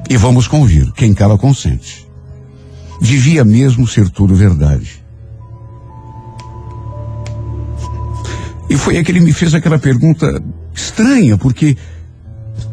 [0.09, 2.05] E vamos convir, quem cala consente.
[3.01, 5.03] Devia mesmo ser tudo verdade.
[8.69, 10.43] E foi aí que ele me fez aquela pergunta
[10.73, 11.77] estranha, porque,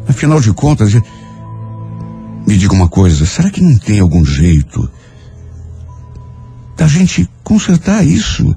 [0.07, 0.93] afinal de contas,
[2.45, 4.89] me diga uma coisa, será que não tem algum jeito
[6.75, 8.55] da gente consertar isso?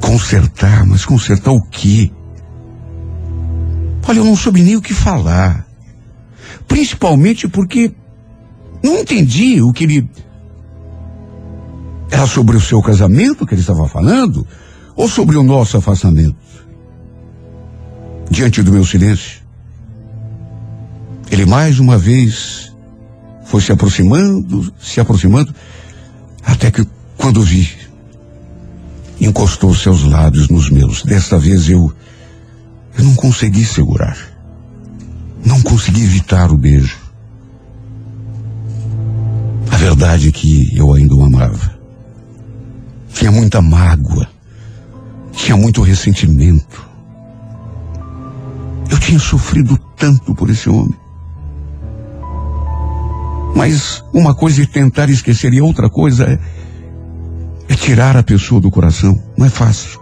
[0.00, 2.10] Consertar, mas consertar o quê?
[4.08, 5.66] Olha, eu não soube nem o que falar.
[6.66, 7.92] Principalmente porque
[8.82, 10.10] não entendi o que ele.
[12.10, 14.46] Era sobre o seu casamento que ele estava falando?
[14.96, 16.36] Ou sobre o nosso afastamento?
[18.32, 19.41] diante do meu silêncio.
[21.32, 22.76] Ele mais uma vez
[23.46, 25.54] foi se aproximando, se aproximando,
[26.44, 27.70] até que quando vi,
[29.18, 31.02] encostou seus lábios nos meus.
[31.02, 31.90] Desta vez eu,
[32.98, 34.14] eu não consegui segurar.
[35.42, 36.98] Não consegui evitar o beijo.
[39.70, 41.78] A verdade é que eu ainda o amava.
[43.14, 44.28] Tinha muita mágoa.
[45.32, 46.86] Tinha muito ressentimento.
[48.90, 51.01] Eu tinha sofrido tanto por esse homem.
[53.54, 56.38] Mas uma coisa é tentar esquecer e outra coisa é,
[57.72, 59.20] é tirar a pessoa do coração.
[59.36, 60.00] Não é fácil.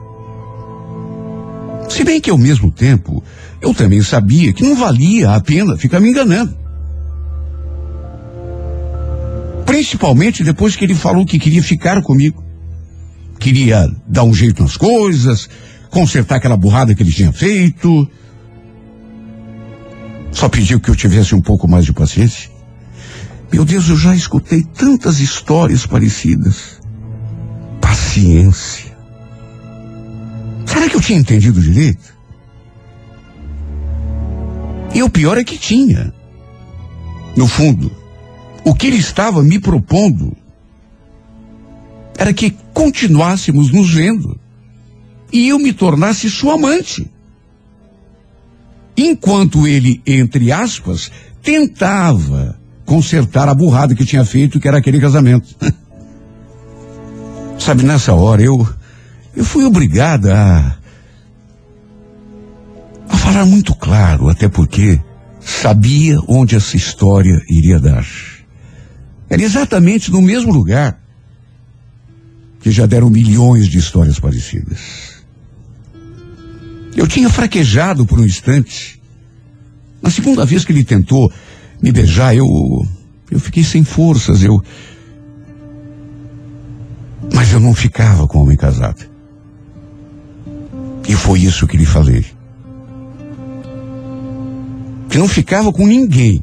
[1.88, 3.22] Se bem que ao mesmo tempo,
[3.60, 6.56] eu também sabia que não valia a pena ficar me enganando.
[9.66, 12.42] Principalmente depois que ele falou que queria ficar comigo.
[13.38, 15.48] Queria dar um jeito nas coisas,
[15.90, 18.08] consertar aquela burrada que ele tinha feito.
[20.32, 22.49] Só pediu que eu tivesse um pouco mais de paciência.
[23.52, 26.80] Meu Deus, eu já escutei tantas histórias parecidas.
[27.80, 28.96] Paciência.
[30.66, 32.14] Será que eu tinha entendido direito?
[34.94, 36.12] E o pior é que tinha.
[37.36, 37.90] No fundo,
[38.64, 40.36] o que ele estava me propondo
[42.16, 44.38] era que continuássemos nos vendo
[45.32, 47.10] e eu me tornasse sua amante.
[48.96, 51.10] Enquanto ele, entre aspas,
[51.42, 52.60] tentava
[52.90, 55.55] consertar a burrada que tinha feito, que era aquele casamento.
[57.57, 58.68] Sabe, nessa hora eu
[59.37, 60.76] eu fui obrigada a
[63.09, 65.00] a falar muito claro, até porque
[65.40, 68.05] sabia onde essa história iria dar.
[69.29, 71.00] Era exatamente no mesmo lugar
[72.59, 75.22] que já deram milhões de histórias parecidas.
[76.96, 79.00] Eu tinha fraquejado por um instante.
[80.03, 81.33] Na segunda vez que ele tentou
[81.82, 82.46] me beijar, eu.
[83.30, 84.62] Eu fiquei sem forças, eu.
[87.34, 89.08] Mas eu não ficava com homem casado.
[91.08, 92.24] E foi isso que lhe falei.
[95.08, 96.42] Que não ficava com ninguém.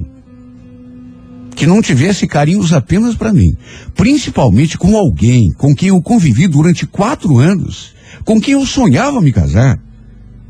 [1.55, 3.55] Que não tivesse carinhos apenas para mim.
[3.95, 7.93] Principalmente com alguém com quem eu convivi durante quatro anos.
[8.23, 9.79] Com quem eu sonhava me casar.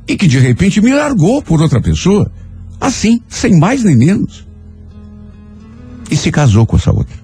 [0.07, 2.31] E que de repente me largou por outra pessoa.
[2.79, 4.46] Assim, sem mais nem menos
[6.09, 7.15] e se casou com essa outra.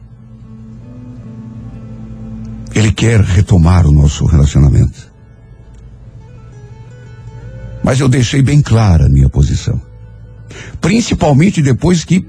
[2.76, 5.12] Ele quer retomar o nosso relacionamento.
[7.84, 9.80] Mas eu deixei bem clara a minha posição.
[10.82, 12.26] Principalmente depois que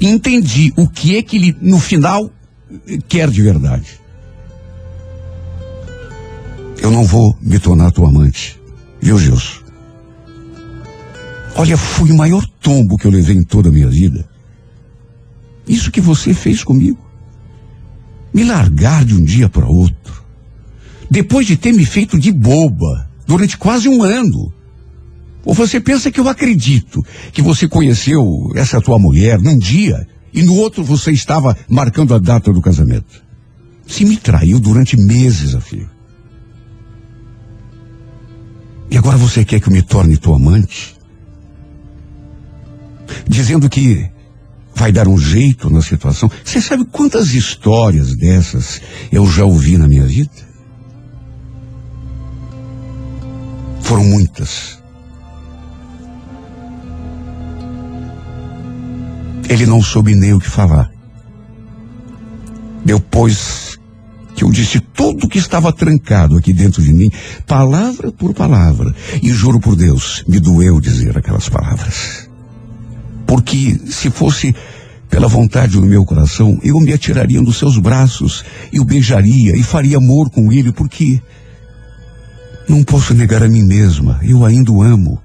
[0.00, 2.30] entendi o que é que ele, no final,
[3.08, 4.00] quer de verdade.
[6.80, 8.60] Eu não vou me tornar tua amante,
[9.00, 9.62] viu, Gilson?
[11.56, 14.28] Olha, foi o maior tombo que eu levei em toda a minha vida.
[15.68, 16.98] Isso que você fez comigo.
[18.32, 20.24] Me largar de um dia para outro.
[21.10, 24.52] Depois de ter me feito de boba durante quase um ano.
[25.44, 27.02] Ou você pensa que eu acredito
[27.32, 28.22] que você conheceu
[28.54, 33.22] essa tua mulher num dia e no outro você estava marcando a data do casamento?
[33.86, 35.90] Se me traiu durante meses, a filha.
[38.90, 40.96] E agora você quer que eu me torne tua amante?
[43.26, 44.10] Dizendo que
[44.78, 46.30] vai dar um jeito na situação.
[46.44, 50.30] Você sabe quantas histórias dessas eu já ouvi na minha vida?
[53.82, 54.78] Foram muitas.
[59.48, 60.88] Ele não soube nem o que falar.
[62.84, 63.78] Depois
[64.36, 67.10] que eu disse tudo que estava trancado aqui dentro de mim,
[67.46, 72.27] palavra por palavra, e juro por Deus, me doeu dizer aquelas palavras.
[73.28, 74.56] Porque se fosse
[75.10, 79.62] pela vontade do meu coração, eu me atiraria dos seus braços e o beijaria e
[79.62, 81.20] faria amor com ele, porque
[82.66, 85.22] não posso negar a mim mesma, eu ainda o amo.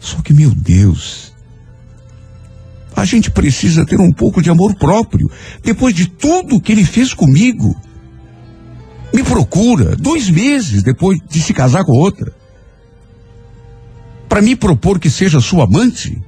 [0.00, 1.32] Só que, meu Deus,
[2.96, 5.30] a gente precisa ter um pouco de amor próprio,
[5.62, 7.80] depois de tudo que ele fez comigo.
[9.14, 12.32] Me procura dois meses depois de se casar com outra,
[14.28, 16.25] para me propor que seja sua amante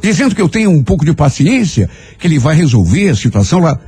[0.00, 1.88] dizendo que eu tenho um pouco de paciência,
[2.18, 3.78] que ele vai resolver a situação lá.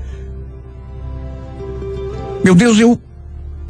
[2.44, 3.00] Meu Deus, eu,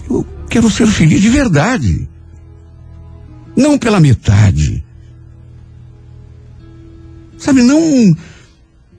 [0.09, 2.09] eu quero ser feliz de verdade.
[3.57, 4.84] Não pela metade.
[7.36, 8.16] Sabe, não.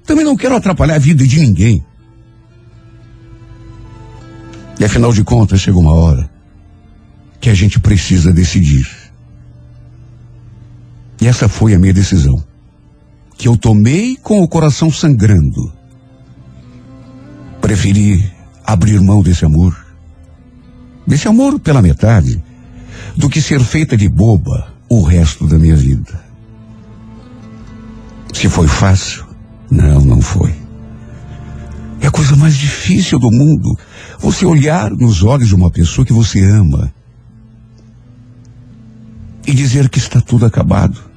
[0.05, 1.85] Também não quero atrapalhar a vida de ninguém.
[4.79, 6.29] E afinal de contas, chega uma hora
[7.39, 8.85] que a gente precisa decidir.
[11.21, 12.48] E essa foi a minha decisão.
[13.39, 15.71] Que eu tomei com o coração sangrando.
[17.61, 18.29] Preferi
[18.65, 19.73] abrir mão desse amor.
[21.07, 22.43] Desse amor pela metade.
[23.15, 26.21] Do que ser feita de boba o resto da minha vida.
[28.33, 29.25] Se foi fácil?
[29.71, 30.53] Não, não foi.
[32.01, 33.73] É a coisa mais difícil do mundo.
[34.19, 36.93] Você olhar nos olhos de uma pessoa que você ama
[39.47, 41.08] e dizer que está tudo acabado.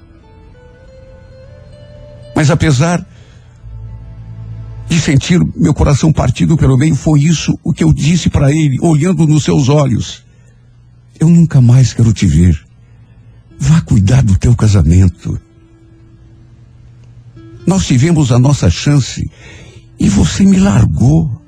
[2.34, 3.04] Mas apesar
[4.88, 8.78] de sentir meu coração partido pelo meio, foi isso o que eu disse para ele,
[8.80, 10.24] olhando nos seus olhos.
[11.18, 12.58] Eu nunca mais quero te ver.
[13.58, 15.40] Vá cuidar do teu casamento.
[17.66, 19.30] Nós tivemos a nossa chance
[19.98, 21.40] e você me largou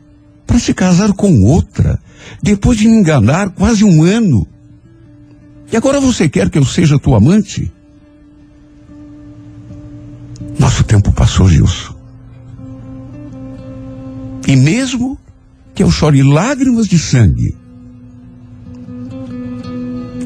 [0.47, 1.99] para se casar com outra,
[2.43, 4.47] depois de me enganar quase um ano.
[5.73, 7.73] E agora você quer que eu seja tua amante?
[10.59, 11.95] Nosso tempo passou, Gilson.
[14.47, 15.19] E mesmo
[15.75, 17.57] que eu chore lágrimas de sangue,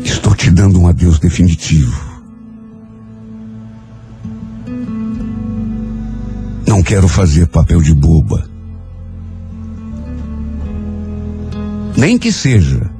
[0.04, 2.08] estou te dando um adeus definitivo.
[6.66, 8.48] Não quero fazer papel de boba.
[11.96, 12.90] Nem que seja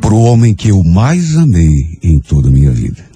[0.00, 3.11] pro homem que eu mais amei em toda a minha vida.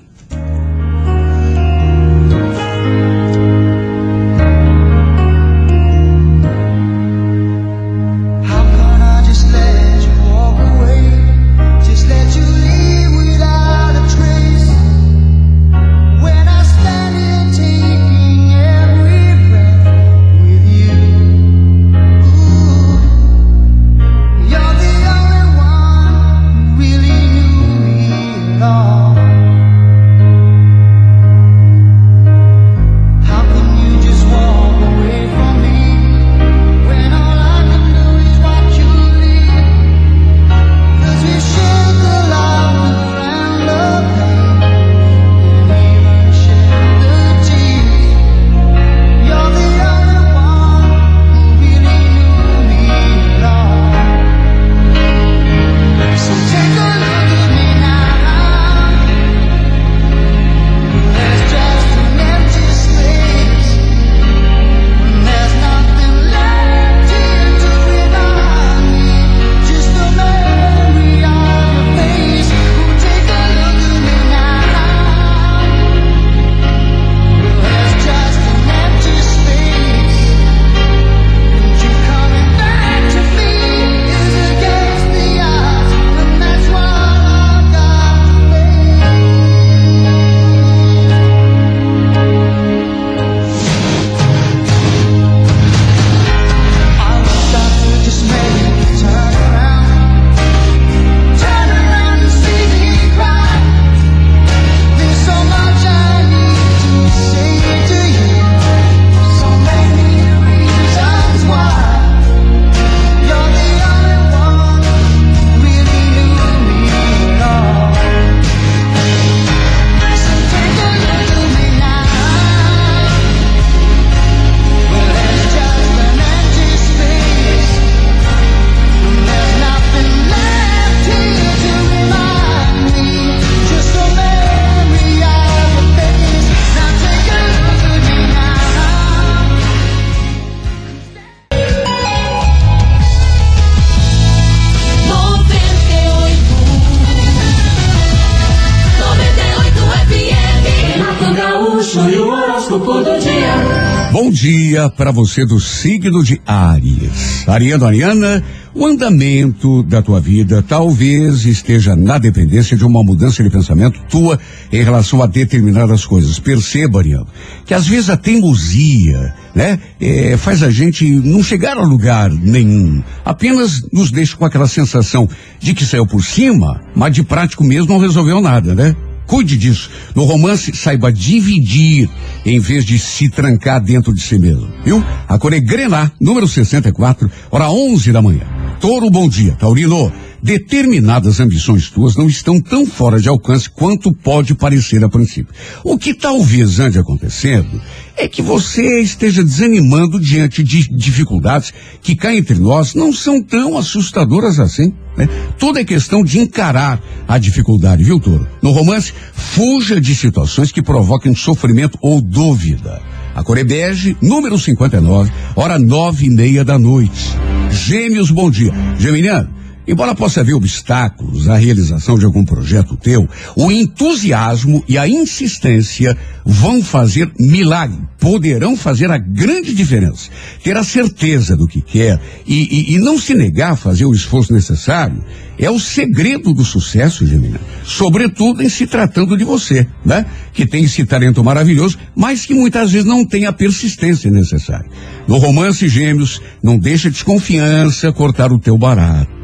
[154.89, 157.47] Para você do signo de Áries.
[157.47, 158.43] Ariano Ariana,
[158.75, 164.39] o andamento da tua vida talvez esteja na dependência de uma mudança de pensamento tua
[164.73, 166.39] em relação a determinadas coisas.
[166.39, 167.27] Perceba, Ariano,
[167.65, 173.03] que às vezes a teimosia, né, eh, faz a gente não chegar a lugar nenhum.
[173.25, 175.29] Apenas nos deixa com aquela sensação
[175.59, 178.95] de que saiu por cima, mas de prático mesmo não resolveu nada, né?
[179.27, 179.91] Cuide disso.
[180.15, 182.09] No romance, saiba dividir
[182.47, 184.69] em vez de se trancar dentro de si mesmo.
[184.85, 185.05] Viu?
[185.29, 188.47] A cor é Grená, número 64, hora 11 da manhã.
[188.81, 189.57] Touro, bom dia.
[189.59, 195.55] Taurino, determinadas ambições tuas não estão tão fora de alcance quanto pode parecer a princípio.
[195.83, 197.81] O que talvez ande acontecendo
[198.17, 203.77] é que você esteja desanimando diante de dificuldades que cá entre nós não são tão
[203.77, 204.93] assustadoras assim.
[205.17, 205.29] né?
[205.59, 208.47] Tudo é questão de encarar a dificuldade, viu, Toro?
[208.63, 213.03] No romance, fuja de situações que provoquem sofrimento ou dúvida.
[213.35, 217.37] A Corebege, número 59, hora nove e meia da noite.
[217.71, 218.73] Gêmeos, bom dia.
[218.99, 219.51] Geminiano,
[219.87, 226.17] embora possa haver obstáculos à realização de algum projeto teu, o entusiasmo e a insistência
[226.45, 230.31] vão fazer milagre, poderão fazer a grande diferença.
[230.63, 232.55] Ter a certeza do que quer e,
[232.93, 235.23] e- e não se negar a fazer o esforço necessário
[235.59, 237.61] é o segredo do sucesso, Gemina.
[237.85, 240.27] Sobretudo em se tratando de você, né?
[240.53, 244.87] Que tem esse talento maravilhoso, mas que muitas vezes não tem a persistência necessária.
[245.27, 249.36] No romance Gêmeos, não deixa desconfiança cortar o teu barato.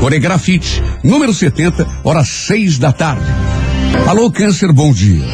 [0.00, 3.24] Coregrafite, número 70, hora seis da tarde.
[4.06, 5.24] Alô, Câncer, bom dia.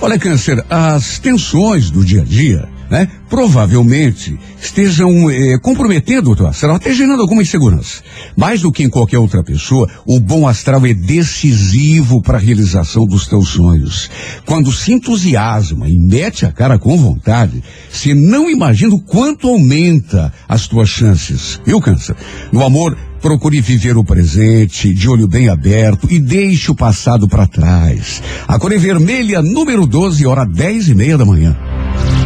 [0.00, 3.08] Olha, Câncer, as tensões do dia a dia, né?
[3.28, 8.02] Provavelmente estejam eh, comprometendo o teu astral, até gerando alguma insegurança.
[8.36, 13.04] Mais do que em qualquer outra pessoa, o bom astral é decisivo para a realização
[13.04, 14.10] dos teus sonhos.
[14.46, 20.32] Quando se entusiasma e mete a cara com vontade, você não imagina o quanto aumenta
[20.48, 21.60] as tuas chances.
[21.64, 22.16] Viu, Câncer?
[22.52, 27.46] No amor, Procure viver o presente, de olho bem aberto e deixe o passado para
[27.46, 28.22] trás.
[28.46, 31.56] A cor é vermelha, número 12, hora 10 e meia da manhã.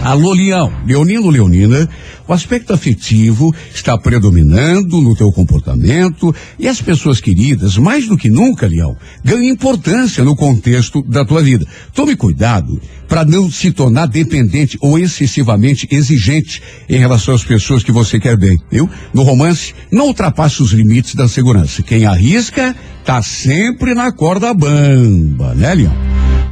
[0.03, 1.88] Alô, Leão, Leonino, Leonina,
[2.26, 8.30] o aspecto afetivo está predominando no teu comportamento e as pessoas queridas, mais do que
[8.30, 11.66] nunca, Leão, ganham importância no contexto da tua vida.
[11.94, 17.90] Tome cuidado para não se tornar dependente ou excessivamente exigente em relação às pessoas que
[17.90, 18.88] você quer bem, viu?
[19.14, 21.82] No romance, não ultrapasse os limites da segurança.
[21.82, 25.96] Quem arrisca, tá sempre na corda bamba, né, Leão?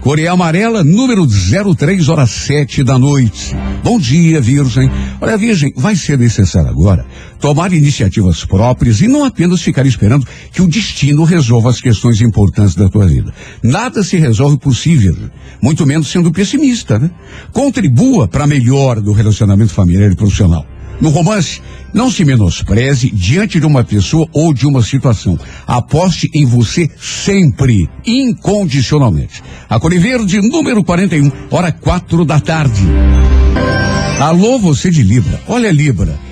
[0.00, 3.56] Coreia Amarela, número 03, horas 7 da noite.
[3.82, 4.88] Bom dia, Virgem.
[5.20, 7.04] Olha, Virgem, vai ser necessário agora
[7.40, 12.74] tomar iniciativas próprias e não apenas ficar esperando que o destino resolva as questões importantes
[12.74, 13.32] da tua vida.
[13.62, 15.30] Nada se resolve Virgem.
[15.60, 17.10] Muito menos sendo pessimista, né?
[17.52, 20.66] Contribua para a melhora do relacionamento familiar e profissional.
[21.00, 21.60] No romance,
[21.92, 25.38] não se menospreze diante de uma pessoa ou de uma situação.
[25.66, 29.42] Aposte em você sempre, incondicionalmente.
[29.68, 32.82] A Cor Verde, número 41, hora quatro da tarde.
[34.20, 35.40] Alô, você de Libra.
[35.46, 36.25] Olha, Libra.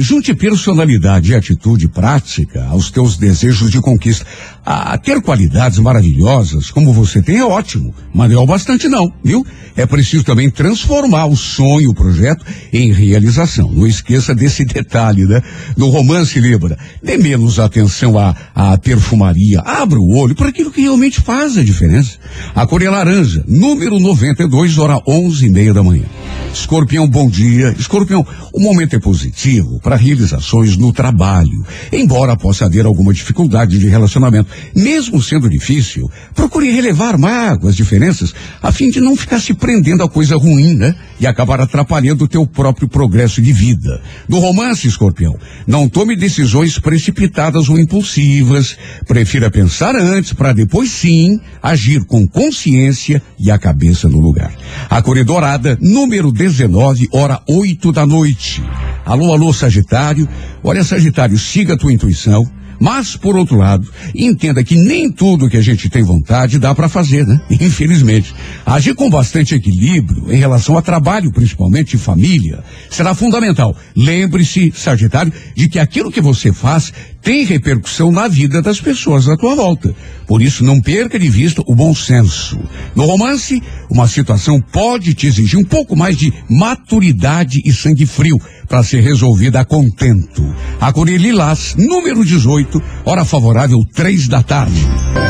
[0.00, 4.24] Junte personalidade e atitude prática aos teus desejos de conquista.
[4.64, 9.10] Ah, ter qualidades maravilhosas como você tem é ótimo, mas não é o bastante não,
[9.24, 9.44] viu?
[9.74, 13.72] É preciso também transformar o sonho, o projeto, em realização.
[13.72, 15.42] Não esqueça desse detalhe, né?
[15.76, 20.82] No romance Libra, dê menos atenção à, à perfumaria, abra o olho para aquilo que
[20.82, 22.18] realmente faz a diferença.
[22.54, 26.04] A cor é laranja, número 92, hora onze e meia da manhã.
[26.52, 27.74] Escorpião, bom dia.
[27.78, 29.47] Escorpião, o momento é positivo
[29.82, 31.64] para realizações no trabalho.
[31.92, 38.72] Embora possa haver alguma dificuldade de relacionamento, mesmo sendo difícil, procure relevar mágoas, diferenças, a
[38.72, 40.94] fim de não ficar se prendendo a coisa ruim, né?
[41.20, 44.00] E acabar atrapalhando o teu próprio progresso de vida.
[44.28, 45.36] No romance, escorpião,
[45.66, 48.76] não tome decisões precipitadas ou impulsivas.
[49.06, 54.52] Prefira pensar antes para depois sim agir com consciência e a cabeça no lugar.
[54.88, 58.62] A cor dourada, número 19, hora 8 da noite.
[59.04, 60.28] Alô, alô, Sagitário.
[60.62, 62.48] Olha, Sagitário, siga a tua intuição.
[62.80, 66.88] Mas, por outro lado, entenda que nem tudo que a gente tem vontade dá para
[66.88, 67.40] fazer, né?
[67.50, 68.32] Infelizmente.
[68.64, 73.76] Agir com bastante equilíbrio em relação a trabalho, principalmente família, será fundamental.
[73.96, 76.92] Lembre-se, Sagitário, de que aquilo que você faz
[77.28, 79.94] tem repercussão na vida das pessoas à tua volta.
[80.26, 82.58] Por isso, não perca de vista o bom senso.
[82.94, 88.40] No romance, uma situação pode te exigir um pouco mais de maturidade e sangue frio
[88.66, 90.42] para ser resolvida a contento.
[90.80, 94.80] A Lilás, número 18, hora favorável, três da tarde.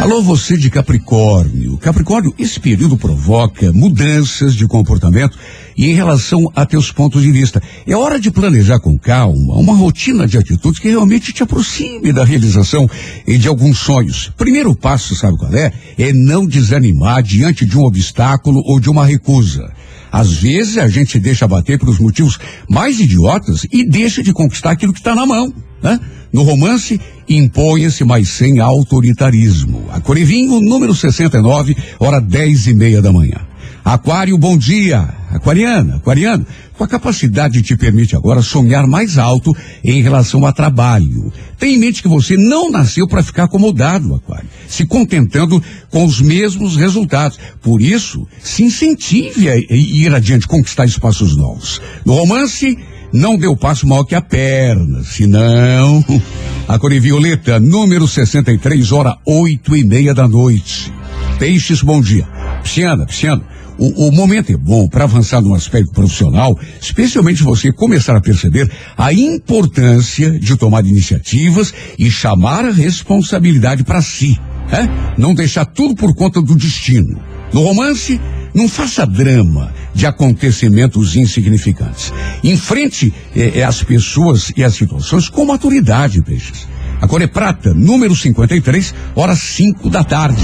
[0.00, 1.78] Alô, você de Capricórnio.
[1.78, 5.36] Capricórnio, esse período provoca mudanças de comportamento
[5.78, 7.62] e em relação a teus pontos de vista.
[7.86, 12.24] É hora de planejar com calma uma rotina de atitudes que realmente te aproxime da
[12.24, 12.90] realização
[13.24, 14.32] e de alguns sonhos.
[14.36, 15.72] Primeiro passo, sabe qual é?
[15.96, 19.72] É não desanimar diante de um obstáculo ou de uma recusa.
[20.10, 24.72] Às vezes a gente se deixa bater pelos motivos mais idiotas e deixa de conquistar
[24.72, 25.52] aquilo que está na mão.
[25.82, 26.00] Né?
[26.32, 29.84] No romance, imponha-se, mas sem autoritarismo.
[29.92, 33.47] A Corevinho, número 69, hora dez e meia da manhã.
[33.88, 35.08] Aquário, bom dia.
[35.30, 39.50] Aquariana, aquariano, com a capacidade te permite agora sonhar mais alto
[39.82, 41.32] em relação a trabalho.
[41.58, 46.20] Tenha em mente que você não nasceu para ficar acomodado, Aquário, se contentando com os
[46.20, 47.38] mesmos resultados.
[47.62, 51.80] Por isso, se incentive a ir adiante, conquistar espaços novos.
[52.04, 52.78] No romance,
[53.10, 56.04] não o passo maior que a perna, senão
[56.68, 60.92] A cor violeta, número 63, hora oito e meia da noite.
[61.38, 62.28] Peixes, bom dia.
[62.62, 63.57] Pisciana, pisciana.
[63.78, 68.70] O, o momento é bom para avançar no aspecto profissional, especialmente você começar a perceber
[68.96, 74.38] a importância de tomar iniciativas e chamar a responsabilidade para si.
[74.70, 75.16] É?
[75.16, 77.18] Não deixar tudo por conta do destino.
[77.52, 78.20] No romance,
[78.54, 82.12] não faça drama de acontecimentos insignificantes.
[82.44, 86.68] Enfrente eh, as pessoas e as situações com maturidade, peixes.
[87.00, 90.42] A cor é prata, número 53, horas 5 da tarde.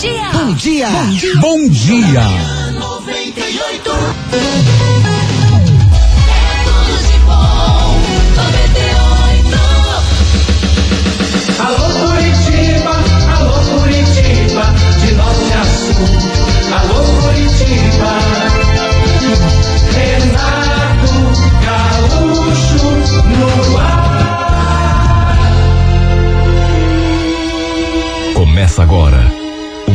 [0.00, 0.30] Bom dia!
[0.32, 0.88] Bom dia!
[1.42, 2.24] Bom dia!
[2.72, 3.90] 98.
[6.22, 8.00] É tudo de bom.
[8.34, 9.60] 98.
[11.60, 12.94] Alô Curitiba,
[13.36, 14.64] alô Curitiba,
[15.00, 16.08] de norte a sul.
[16.78, 18.12] Alô Curitiba.
[19.92, 21.12] Renato
[21.66, 22.88] Gaúcho
[23.36, 24.08] no ar.
[28.32, 29.39] Começa agora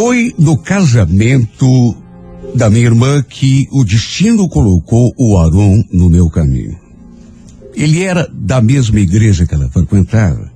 [0.00, 1.96] Foi no casamento
[2.54, 6.78] da minha irmã que o destino colocou o Aron no meu caminho.
[7.74, 10.52] Ele era da mesma igreja que ela frequentava.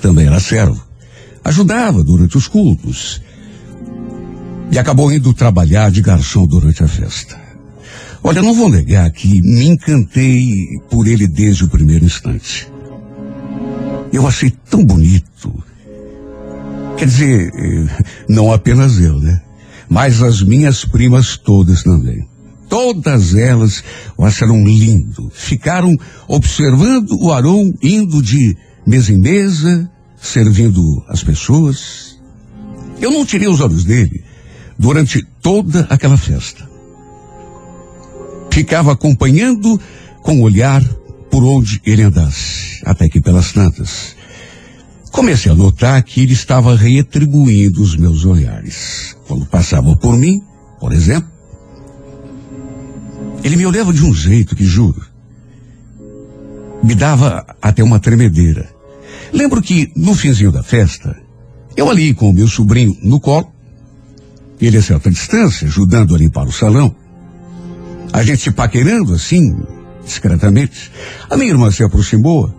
[0.00, 0.82] Também era servo.
[1.44, 3.20] Ajudava durante os cultos.
[4.72, 7.38] E acabou indo trabalhar de garçom durante a festa.
[8.22, 12.72] Olha, não vou negar que me encantei por ele desde o primeiro instante.
[14.10, 15.62] Eu achei tão bonito.
[17.00, 19.40] Quer dizer, eh, não apenas eu, né?
[19.88, 22.28] Mas as minhas primas todas também.
[22.68, 23.82] Todas elas
[24.18, 25.30] o acharam lindo.
[25.32, 25.96] Ficaram
[26.28, 28.54] observando o Aron indo de
[28.86, 29.90] mesa em mesa,
[30.20, 32.20] servindo as pessoas.
[33.00, 34.22] Eu não tirei os olhos dele
[34.78, 36.68] durante toda aquela festa.
[38.50, 39.80] Ficava acompanhando
[40.20, 40.84] com o olhar
[41.30, 44.19] por onde ele andasse, até que pelas tantas.
[45.10, 49.16] Comecei a notar que ele estava retribuindo os meus olhares.
[49.26, 50.42] Quando passava por mim,
[50.78, 51.30] por exemplo,
[53.42, 55.02] ele me olhava de um jeito que juro.
[56.82, 58.70] Me dava até uma tremedeira.
[59.32, 61.16] Lembro que no finzinho da festa,
[61.76, 63.52] eu ali com o meu sobrinho no colo,
[64.60, 66.94] ele a certa distância, ajudando a limpar o salão,
[68.12, 69.56] a gente se paquerando assim,
[70.04, 70.90] discretamente,
[71.28, 72.52] a minha irmã se aproximou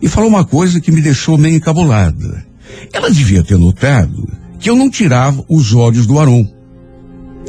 [0.00, 2.44] e falou uma coisa que me deixou meio encabulada.
[2.92, 4.28] Ela devia ter notado
[4.58, 6.46] que eu não tirava os olhos do Aron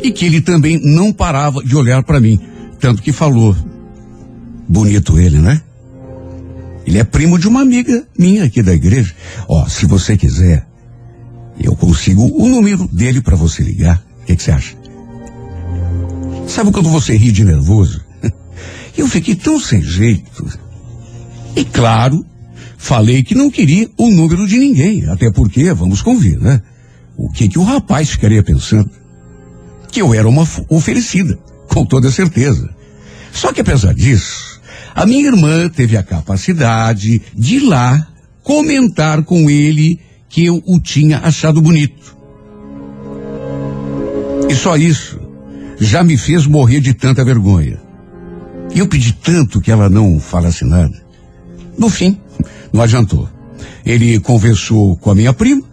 [0.04, 2.40] e que ele também não parava de olhar para mim,
[2.80, 3.56] tanto que falou:
[4.68, 5.62] bonito ele, né?
[6.86, 9.14] Ele é primo de uma amiga minha aqui da igreja.
[9.48, 10.66] Ó, se você quiser,
[11.60, 14.02] eu consigo o número dele para você ligar.
[14.22, 14.76] O que que você acha?
[16.48, 18.02] Sabe quando você ri de nervoso?
[18.98, 20.48] Eu fiquei tão sem jeito.
[21.56, 22.26] E claro,
[22.78, 26.62] falei que não queria o número de ninguém, até porque, vamos convir, né?
[27.18, 28.90] O que que o rapaz ficaria pensando?
[29.92, 32.70] Que eu era uma oferecida, com toda certeza.
[33.34, 34.62] Só que apesar disso,
[34.94, 38.08] a minha irmã teve a capacidade de lá
[38.44, 40.00] comentar com ele
[40.30, 42.16] que eu o tinha achado bonito.
[44.50, 45.20] E só isso
[45.80, 47.80] já me fez morrer de tanta vergonha.
[48.74, 51.06] E eu pedi tanto que ela não falasse nada.
[51.78, 52.20] No fim,
[52.72, 53.28] não adiantou.
[53.86, 55.64] Ele conversou com a minha prima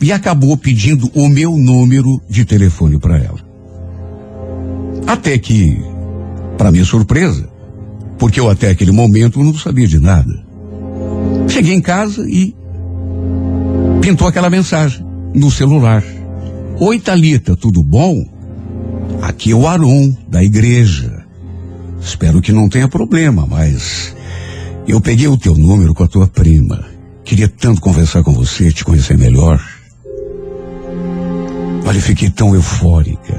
[0.00, 3.38] e acabou pedindo o meu número de telefone para ela.
[5.06, 5.80] Até que,
[6.56, 7.48] para minha surpresa,
[8.18, 10.44] porque eu até aquele momento não sabia de nada,
[11.48, 12.54] cheguei em casa e
[14.00, 15.04] pintou aquela mensagem
[15.34, 16.04] no celular.
[16.80, 18.24] Oi, Thalita, tudo bom?
[19.22, 21.24] Aqui é o Aron, da igreja.
[22.00, 24.14] Espero que não tenha problema, mas
[24.88, 26.82] eu peguei o teu número com a tua prima.
[27.22, 29.62] Queria tanto conversar com você, te conhecer melhor.
[31.84, 33.38] Olha, fiquei tão eufórica.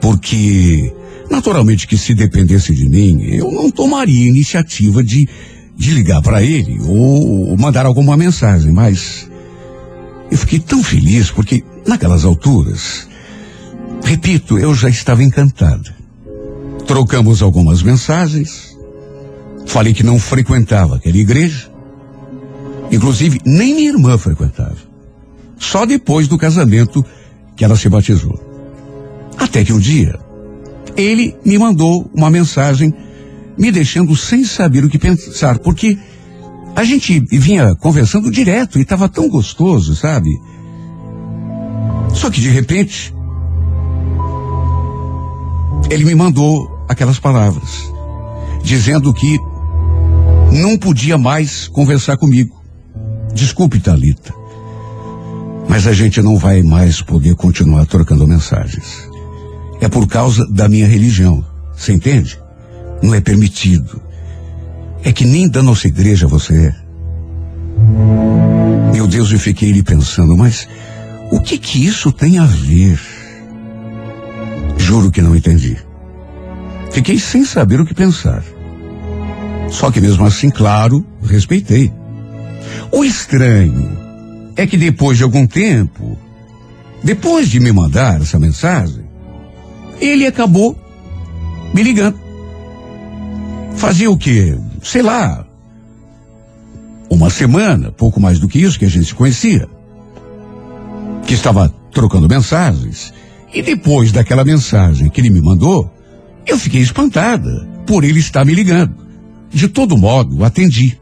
[0.00, 0.92] Porque,
[1.30, 5.28] naturalmente, que se dependesse de mim, eu não tomaria iniciativa de,
[5.76, 9.30] de ligar para ele ou mandar alguma mensagem, mas
[10.32, 13.06] eu fiquei tão feliz porque, naquelas alturas,
[14.02, 15.94] repito, eu já estava encantada.
[16.88, 18.65] Trocamos algumas mensagens
[19.66, 21.70] Falei que não frequentava aquela igreja.
[22.90, 24.76] Inclusive, nem minha irmã frequentava.
[25.58, 27.04] Só depois do casamento
[27.56, 28.38] que ela se batizou.
[29.36, 30.18] Até que um dia,
[30.96, 32.92] ele me mandou uma mensagem
[33.58, 35.98] me deixando sem saber o que pensar, porque
[36.74, 40.28] a gente vinha conversando direto e estava tão gostoso, sabe?
[42.14, 43.14] Só que de repente,
[45.90, 47.90] ele me mandou aquelas palavras,
[48.62, 49.38] dizendo que
[50.56, 52.62] não podia mais conversar comigo.
[53.34, 54.32] Desculpe, Talita,
[55.68, 59.08] mas a gente não vai mais poder continuar trocando mensagens.
[59.80, 61.44] É por causa da minha religião,
[61.76, 62.40] você entende?
[63.02, 64.00] Não é permitido.
[65.04, 66.74] É que nem da nossa igreja você é.
[68.92, 70.66] Meu Deus, eu fiquei ali pensando, mas
[71.30, 72.98] o que que isso tem a ver?
[74.78, 75.76] Juro que não entendi.
[76.90, 78.42] Fiquei sem saber o que pensar.
[79.70, 81.92] Só que mesmo assim, claro, respeitei.
[82.90, 83.96] O estranho
[84.56, 86.18] é que depois de algum tempo,
[87.02, 89.04] depois de me mandar essa mensagem,
[90.00, 90.78] ele acabou
[91.74, 92.18] me ligando.
[93.76, 94.56] Fazia o quê?
[94.82, 95.46] Sei lá.
[97.10, 99.68] Uma semana, pouco mais do que isso, que a gente se conhecia.
[101.26, 103.12] Que estava trocando mensagens.
[103.52, 105.90] E depois daquela mensagem que ele me mandou,
[106.46, 109.05] eu fiquei espantada por ele estar me ligando.
[109.50, 110.98] De todo modo, atendi.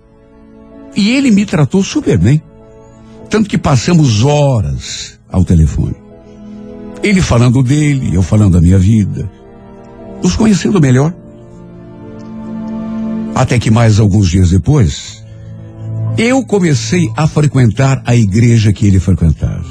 [0.96, 2.42] E ele me tratou super bem.
[3.28, 5.96] Tanto que passamos horas ao telefone.
[7.02, 9.30] Ele falando dele, eu falando da minha vida.
[10.22, 11.14] Nos conhecendo melhor.
[13.34, 15.24] Até que mais alguns dias depois,
[16.16, 19.64] eu comecei a frequentar a igreja que ele frequentava.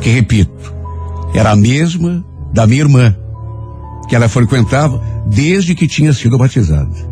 [0.00, 0.74] Que repito,
[1.34, 3.14] era a mesma da minha irmã,
[4.08, 7.11] que ela frequentava desde que tinha sido batizada.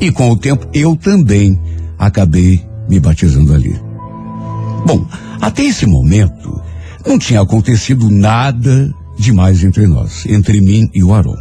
[0.00, 1.60] E com o tempo eu também
[1.98, 3.78] acabei me batizando ali.
[4.86, 5.06] Bom,
[5.40, 6.60] até esse momento
[7.06, 11.36] não tinha acontecido nada demais entre nós, entre mim e o Aron.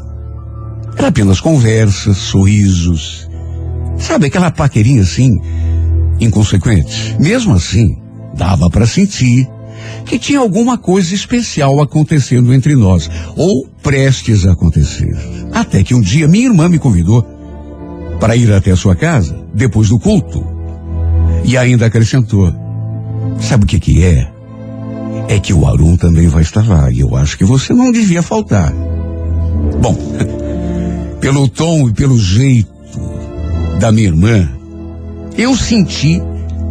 [0.97, 3.29] Era apenas conversas, sorrisos,
[3.97, 5.39] sabe aquela paquerinha assim,
[6.19, 7.15] inconsequente.
[7.19, 7.97] Mesmo assim,
[8.35, 9.47] dava para sentir
[10.05, 15.15] que tinha alguma coisa especial acontecendo entre nós, ou prestes a acontecer.
[15.53, 17.25] Até que um dia minha irmã me convidou
[18.19, 20.45] para ir até a sua casa, depois do culto.
[21.43, 22.53] E ainda acrescentou:
[23.39, 24.31] Sabe o que que é?
[25.27, 28.21] É que o Arum também vai estar lá, e eu acho que você não devia
[28.21, 28.73] faltar.
[29.81, 29.95] Bom,
[31.21, 32.69] pelo tom e pelo jeito
[33.79, 34.49] da minha irmã,
[35.37, 36.21] eu senti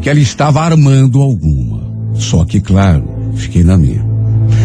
[0.00, 1.88] que ela estava armando alguma.
[2.14, 4.04] Só que, claro, fiquei na minha.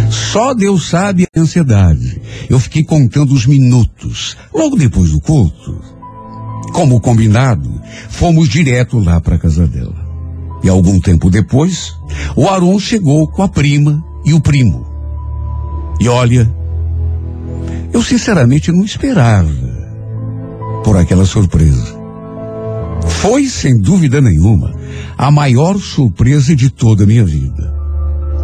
[0.09, 2.21] Só Deus sabe a ansiedade.
[2.49, 4.38] Eu fiquei contando os minutos.
[4.53, 5.81] Logo depois do culto,
[6.74, 7.69] como combinado,
[8.09, 9.95] fomos direto lá para a casa dela.
[10.63, 11.93] E algum tempo depois,
[12.36, 14.86] o Aron chegou com a prima e o primo.
[15.99, 16.51] E olha,
[17.93, 19.53] eu sinceramente não esperava
[20.84, 22.01] por aquela surpresa.
[23.05, 24.74] Foi, sem dúvida nenhuma,
[25.17, 27.74] a maior surpresa de toda a minha vida.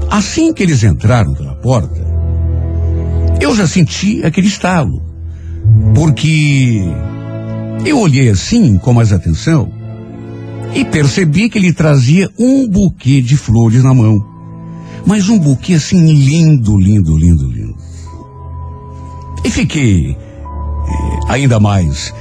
[0.09, 1.99] Assim que eles entraram pela porta,
[3.41, 5.01] eu já senti aquele estalo.
[5.95, 6.83] Porque
[7.85, 9.71] eu olhei assim com mais atenção
[10.73, 14.23] e percebi que ele trazia um buquê de flores na mão.
[15.05, 17.75] Mas um buquê assim lindo, lindo, lindo, lindo.
[19.43, 22.13] E fiquei eh, ainda mais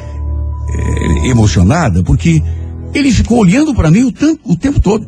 [0.70, 2.42] eh, emocionada porque
[2.94, 5.06] ele ficou olhando para mim o, tanto- o tempo todo.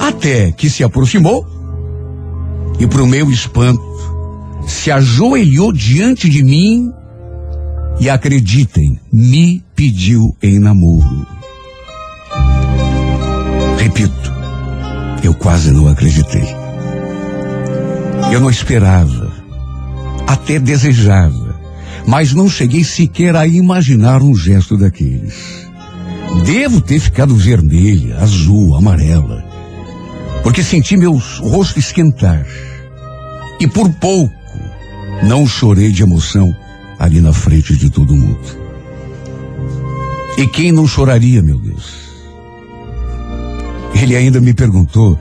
[0.00, 1.44] Até que se aproximou
[2.78, 3.82] e, para o meu espanto,
[4.66, 6.90] se ajoelhou diante de mim
[8.00, 11.26] e, acreditem, me pediu em namoro.
[13.78, 14.32] Repito,
[15.22, 16.56] eu quase não acreditei.
[18.32, 19.32] Eu não esperava,
[20.26, 21.58] até desejava,
[22.06, 25.66] mas não cheguei sequer a imaginar um gesto daqueles.
[26.44, 29.44] Devo ter ficado vermelha, azul, amarela,
[30.42, 32.46] porque senti meu rosto esquentar.
[33.58, 34.34] E por pouco
[35.22, 36.54] não chorei de emoção
[36.98, 38.68] ali na frente de todo mundo.
[40.36, 42.08] E quem não choraria, meu Deus?
[43.94, 45.18] Ele ainda me perguntou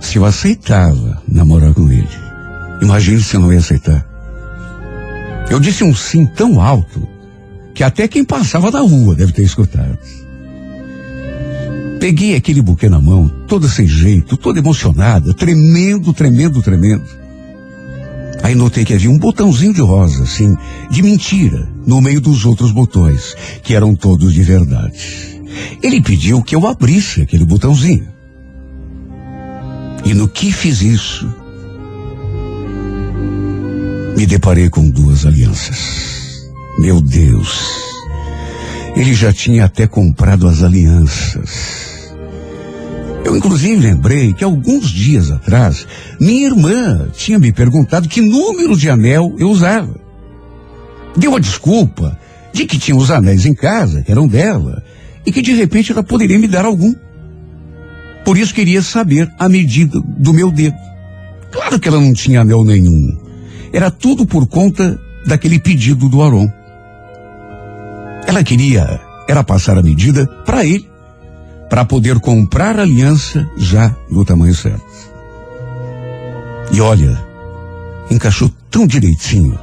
[0.00, 2.08] se eu aceitava namorar com ele.
[2.82, 4.06] Imagine se eu não ia aceitar.
[5.48, 7.08] Eu disse um sim tão alto
[7.74, 9.98] que até quem passava da rua deve ter escutado.
[12.00, 17.04] Peguei aquele buquê na mão, toda sem jeito, toda emocionada, tremendo, tremendo, tremendo.
[18.42, 20.54] Aí notei que havia um botãozinho de rosa, assim,
[20.90, 25.42] de mentira, no meio dos outros botões, que eram todos de verdade.
[25.82, 28.08] Ele pediu que eu abrisse aquele botãozinho.
[30.04, 31.26] E no que fiz isso,
[34.16, 36.46] me deparei com duas alianças.
[36.78, 37.86] Meu Deus!
[38.94, 41.95] Ele já tinha até comprado as alianças.
[43.26, 45.84] Eu, inclusive, lembrei que alguns dias atrás,
[46.20, 49.98] minha irmã tinha me perguntado que número de anel eu usava.
[51.16, 52.16] Deu a desculpa
[52.52, 54.80] de que tinha os anéis em casa, que eram dela,
[55.26, 56.94] e que de repente ela poderia me dar algum.
[58.24, 60.76] Por isso queria saber a medida do meu dedo.
[61.50, 63.08] Claro que ela não tinha anel nenhum.
[63.72, 66.48] Era tudo por conta daquele pedido do Aron.
[68.24, 70.88] Ela queria era passar a medida para ele,
[71.68, 74.84] para poder comprar a aliança já no tamanho certo.
[76.72, 77.22] E olha,
[78.10, 79.58] encaixou tão direitinho.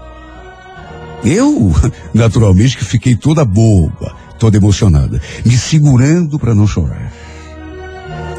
[1.23, 1.71] Eu,
[2.13, 7.11] naturalmente, que fiquei toda boba, toda emocionada, me segurando para não chorar.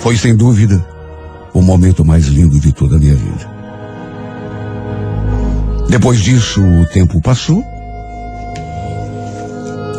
[0.00, 0.84] Foi sem dúvida
[1.54, 3.54] o momento mais lindo de toda a minha vida.
[5.88, 7.64] Depois disso, o tempo passou.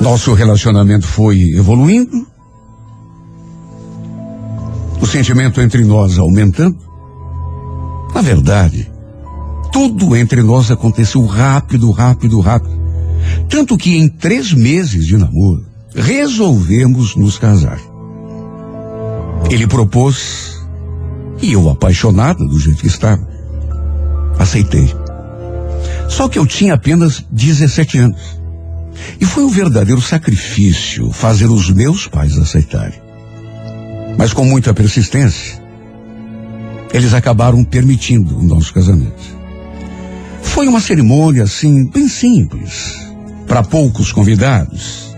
[0.02, 2.28] Nosso relacionamento foi evoluindo.
[5.06, 6.80] O sentimento entre nós aumentando.
[8.12, 8.92] Na verdade,
[9.72, 12.74] tudo entre nós aconteceu rápido, rápido, rápido.
[13.48, 17.80] Tanto que em três meses de namoro, resolvemos nos casar.
[19.52, 20.60] Ele propôs,
[21.40, 23.22] e eu, apaixonada do jeito que estava,
[24.40, 24.92] aceitei.
[26.10, 28.40] Só que eu tinha apenas 17 anos.
[29.22, 33.05] E foi um verdadeiro sacrifício fazer os meus pais aceitarem.
[34.18, 35.62] Mas com muita persistência,
[36.94, 39.36] eles acabaram permitindo o nosso casamento.
[40.42, 42.98] Foi uma cerimônia assim, bem simples,
[43.46, 45.14] para poucos convidados.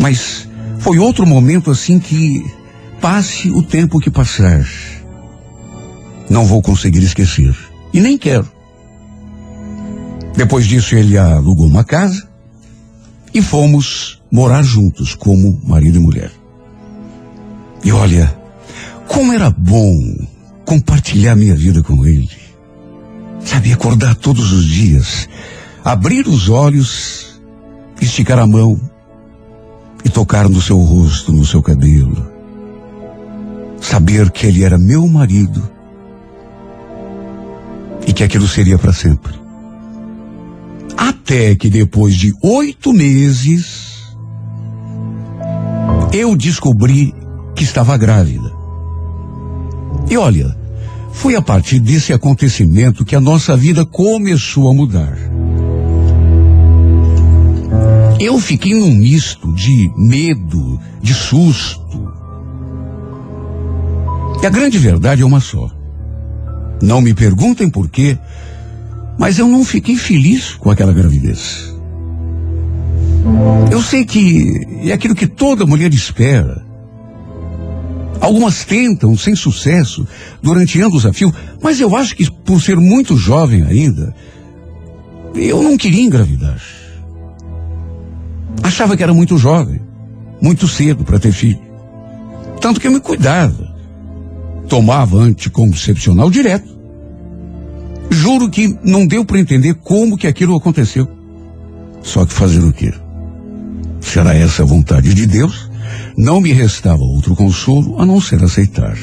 [0.00, 2.44] Mas foi outro momento assim que
[3.00, 4.66] passe o tempo que passar.
[6.30, 7.54] Não vou conseguir esquecer.
[7.92, 8.50] E nem quero.
[10.36, 12.26] Depois disso, ele alugou uma casa
[13.32, 16.30] e fomos morar juntos como marido e mulher.
[17.84, 18.36] E olha,
[19.06, 20.26] como era bom
[20.64, 22.28] compartilhar minha vida com ele.
[23.44, 25.28] Sabe, acordar todos os dias,
[25.84, 27.40] abrir os olhos,
[28.00, 28.78] esticar a mão
[30.04, 32.26] e tocar no seu rosto, no seu cabelo.
[33.80, 35.70] Saber que ele era meu marido
[38.06, 39.32] e que aquilo seria para sempre.
[40.96, 44.16] Até que depois de oito meses,
[46.12, 47.14] eu descobri
[47.56, 48.52] que estava grávida.
[50.08, 50.54] E olha,
[51.12, 55.16] foi a partir desse acontecimento que a nossa vida começou a mudar.
[58.20, 62.12] Eu fiquei num misto de medo, de susto.
[64.42, 65.70] E a grande verdade é uma só.
[66.82, 68.18] Não me perguntem por quê,
[69.18, 71.74] mas eu não fiquei feliz com aquela gravidez.
[73.70, 76.65] Eu sei que é aquilo que toda mulher espera.
[78.20, 80.06] Algumas tentam sem sucesso
[80.42, 84.14] durante anos a fio, mas eu acho que por ser muito jovem ainda,
[85.34, 86.60] eu não queria engravidar.
[88.62, 89.80] Achava que era muito jovem,
[90.40, 91.60] muito cedo para ter filho.
[92.60, 93.74] Tanto que eu me cuidava.
[94.68, 96.76] Tomava anticoncepcional direto.
[98.10, 101.08] Juro que não deu para entender como que aquilo aconteceu.
[102.02, 102.92] Só que fazer o quê?
[104.00, 105.65] Será essa a vontade de Deus?
[106.16, 108.96] Não me restava outro consolo a não ser aceitar.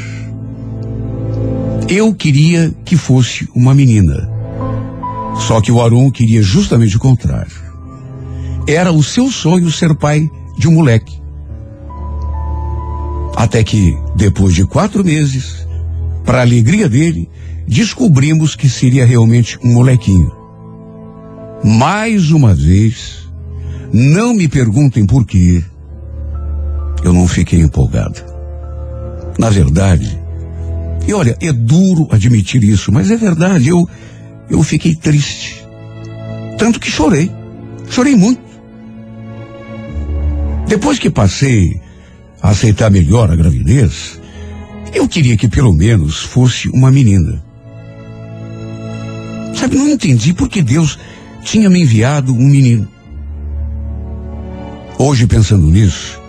[1.88, 4.30] Eu queria que fosse uma menina.
[5.40, 7.54] Só que o Aron queria justamente o contrário.
[8.68, 11.22] Era o seu sonho ser pai de um moleque.
[13.36, 15.68] Até que, depois de quatro meses,
[16.24, 17.30] para alegria dele,
[17.68, 20.32] descobrimos que seria realmente um molequinho.
[21.64, 23.30] Mais uma vez,
[23.92, 25.64] não me perguntem por quê,
[27.04, 28.22] eu não fiquei empolgado.
[29.38, 30.20] Na verdade,
[31.08, 33.88] e olha, é duro admitir isso, mas é verdade, eu,
[34.50, 35.64] eu fiquei triste.
[36.58, 37.30] Tanto que chorei.
[37.90, 38.42] Chorei muito.
[40.68, 41.80] Depois que passei
[42.42, 44.20] a aceitar melhor a gravidez,
[44.94, 47.44] eu queria que pelo menos fosse uma menina.
[49.54, 50.98] Sabe, não entendi por que Deus
[51.44, 52.88] tinha me enviado um menino.
[54.98, 56.23] Hoje, pensando nisso,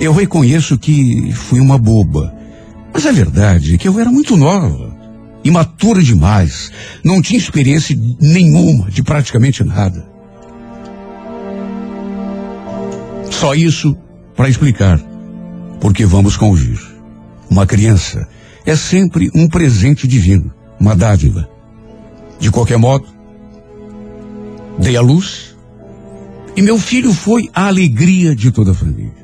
[0.00, 2.34] eu reconheço que fui uma boba.
[2.92, 4.96] Mas a verdade é que eu era muito nova.
[5.44, 6.70] imatura demais,
[7.02, 10.06] não tinha experiência nenhuma de praticamente nada.
[13.30, 13.96] Só isso
[14.36, 15.00] para explicar
[15.80, 16.78] porque vamos convir.
[17.48, 18.28] Uma criança
[18.66, 21.48] é sempre um presente divino, uma dádiva.
[22.38, 23.06] De qualquer modo,
[24.78, 25.56] dei a luz
[26.56, 29.17] e meu filho foi a alegria de toda a família.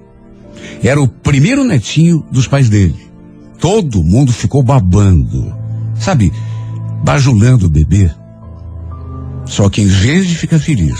[0.82, 3.10] Era o primeiro netinho dos pais dele.
[3.58, 5.54] Todo mundo ficou babando,
[5.98, 6.32] sabe,
[7.02, 8.10] bajulando o bebê.
[9.46, 10.98] Só que em vez de ficar feliz,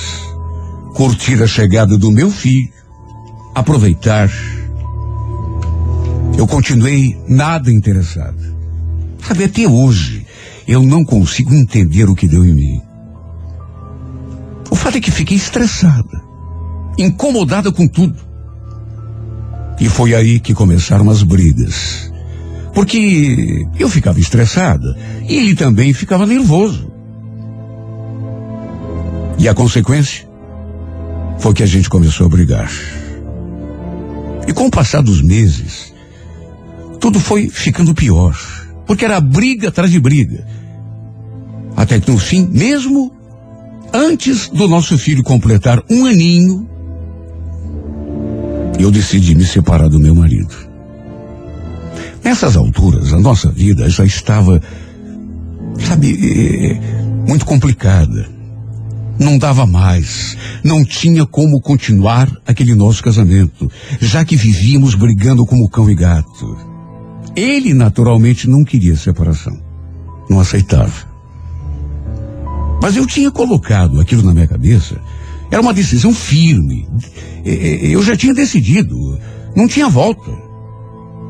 [0.95, 2.73] curtir a chegada do meu filho,
[3.55, 4.31] aproveitar,
[6.37, 8.55] eu continuei nada interessado.
[9.27, 10.27] Sabe, até hoje,
[10.67, 12.83] eu não consigo entender o que deu em mim.
[14.71, 16.23] O fato é que fiquei estressada,
[16.99, 18.34] incomodada com tudo.
[19.81, 22.13] E foi aí que começaram as brigas.
[22.73, 24.97] Porque eu ficava estressada
[25.29, 26.93] e ele também ficava nervoso.
[29.39, 30.29] E a consequência
[31.39, 32.71] foi que a gente começou a brigar.
[34.47, 35.93] E com o passar dos meses,
[37.01, 38.37] tudo foi ficando pior.
[38.87, 40.47] Porque era briga atrás de briga.
[41.77, 43.13] Até que no fim, mesmo
[43.93, 46.69] antes do nosso filho completar um aninho,
[48.79, 50.55] eu decidi me separar do meu marido.
[52.23, 54.61] Nessas alturas, a nossa vida já estava,
[55.79, 56.81] sabe, eh,
[57.27, 58.29] muito complicada.
[59.19, 63.71] Não dava mais, não tinha como continuar aquele nosso casamento,
[64.01, 66.57] já que vivíamos brigando como cão e gato.
[67.37, 69.57] Ele naturalmente não queria separação,
[70.29, 71.15] não aceitava.
[72.83, 75.01] Mas eu tinha colocado aquilo na minha cabeça.
[75.51, 76.89] Era uma decisão firme.
[77.45, 77.51] E-
[77.89, 79.19] e- Eu já tinha decidido.
[79.55, 80.31] Não tinha volta.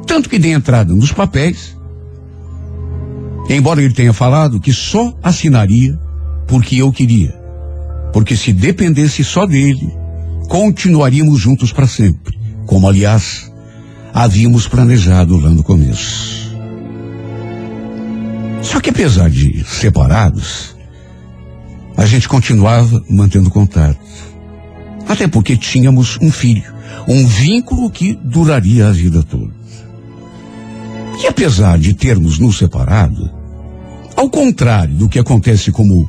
[0.06, 1.76] Tanto que dei entrada nos papéis.
[3.48, 5.98] Embora ele tenha falado que só assinaria
[6.46, 7.34] porque eu queria.
[8.12, 9.92] Porque se dependesse só dele,
[10.48, 12.38] continuaríamos juntos para sempre.
[12.64, 13.52] Como, aliás,
[14.12, 16.54] havíamos planejado lá no começo.
[18.62, 20.73] Só que apesar de separados,
[21.96, 23.98] a gente continuava mantendo contato.
[25.08, 26.72] Até porque tínhamos um filho,
[27.06, 29.52] um vínculo que duraria a vida toda.
[31.22, 33.30] E apesar de termos nos separado,
[34.16, 36.08] ao contrário do que acontece como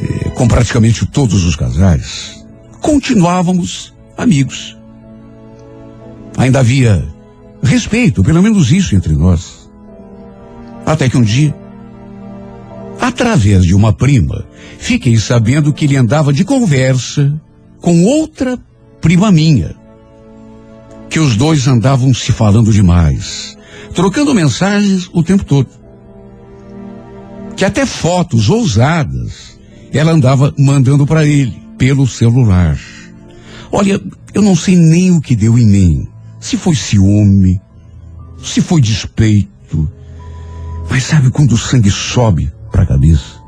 [0.00, 2.44] eh, com praticamente todos os casais,
[2.80, 4.76] continuávamos amigos.
[6.36, 7.06] Ainda havia
[7.62, 9.68] respeito, pelo menos isso entre nós.
[10.84, 11.54] Até que um dia,
[13.06, 14.44] através de uma prima,
[14.78, 17.40] fiquei sabendo que ele andava de conversa
[17.80, 18.58] com outra
[19.00, 19.76] prima minha.
[21.08, 23.56] Que os dois andavam se falando demais,
[23.94, 25.68] trocando mensagens o tempo todo.
[27.54, 29.56] Que até fotos ousadas
[29.92, 32.76] ela andava mandando para ele pelo celular.
[33.70, 34.00] Olha,
[34.34, 36.08] eu não sei nem o que deu em mim.
[36.40, 37.60] Se foi ciúme,
[38.42, 39.88] se foi despeito.
[40.90, 43.40] Mas sabe quando o sangue sobe para a cabeça?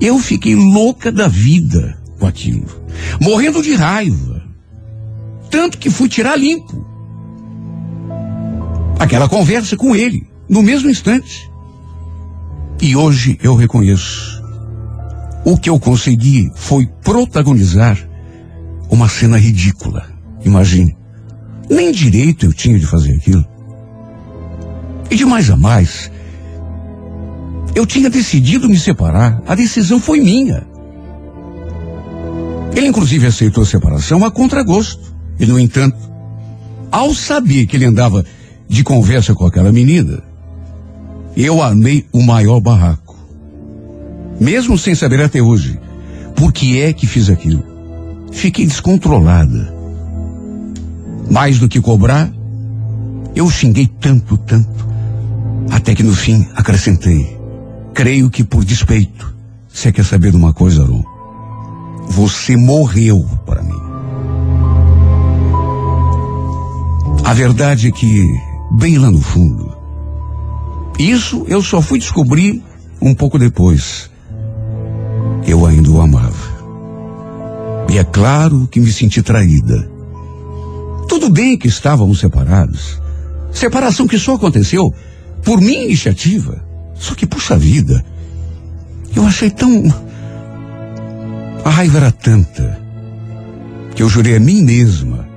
[0.00, 2.66] Eu fiquei louca da vida com aquilo,
[3.20, 4.42] morrendo de raiva.
[5.48, 6.84] Tanto que fui tirar limpo
[8.98, 11.48] aquela conversa com ele, no mesmo instante.
[12.82, 14.42] E hoje eu reconheço.
[15.44, 17.96] O que eu consegui foi protagonizar
[18.90, 20.04] uma cena ridícula.
[20.44, 20.96] Imagine.
[21.70, 23.44] Nem direito eu tinha de fazer aquilo.
[25.10, 26.10] E de mais a mais,
[27.74, 29.42] eu tinha decidido me separar.
[29.46, 30.66] A decisão foi minha.
[32.74, 35.14] Ele inclusive aceitou a separação a contragosto.
[35.38, 35.96] E no entanto,
[36.90, 38.24] ao saber que ele andava
[38.68, 40.22] de conversa com aquela menina,
[41.36, 43.16] eu armei o maior barraco.
[44.40, 45.78] Mesmo sem saber até hoje
[46.36, 47.64] por que é que fiz aquilo.
[48.32, 49.74] Fiquei descontrolada.
[51.30, 52.30] Mais do que cobrar,
[53.34, 54.86] eu xinguei tanto, tanto,
[55.70, 57.43] até que no fim acrescentei.
[57.94, 59.32] Creio que por despeito.
[59.72, 61.04] Você quer saber de uma coisa, Aron?
[62.08, 63.80] Você morreu para mim.
[67.24, 68.22] A verdade é que,
[68.72, 69.74] bem lá no fundo,
[70.98, 72.62] isso eu só fui descobrir
[73.00, 74.10] um pouco depois.
[75.46, 76.54] Eu ainda o amava.
[77.90, 79.88] E é claro que me senti traída.
[81.08, 83.00] Tudo bem que estávamos separados.
[83.52, 84.92] Separação que só aconteceu
[85.44, 86.63] por minha iniciativa.
[86.94, 88.04] Só que, puxa vida,
[89.14, 89.84] eu achei tão.
[91.64, 92.80] A raiva era tanta
[93.94, 95.28] que eu jurei a mim mesma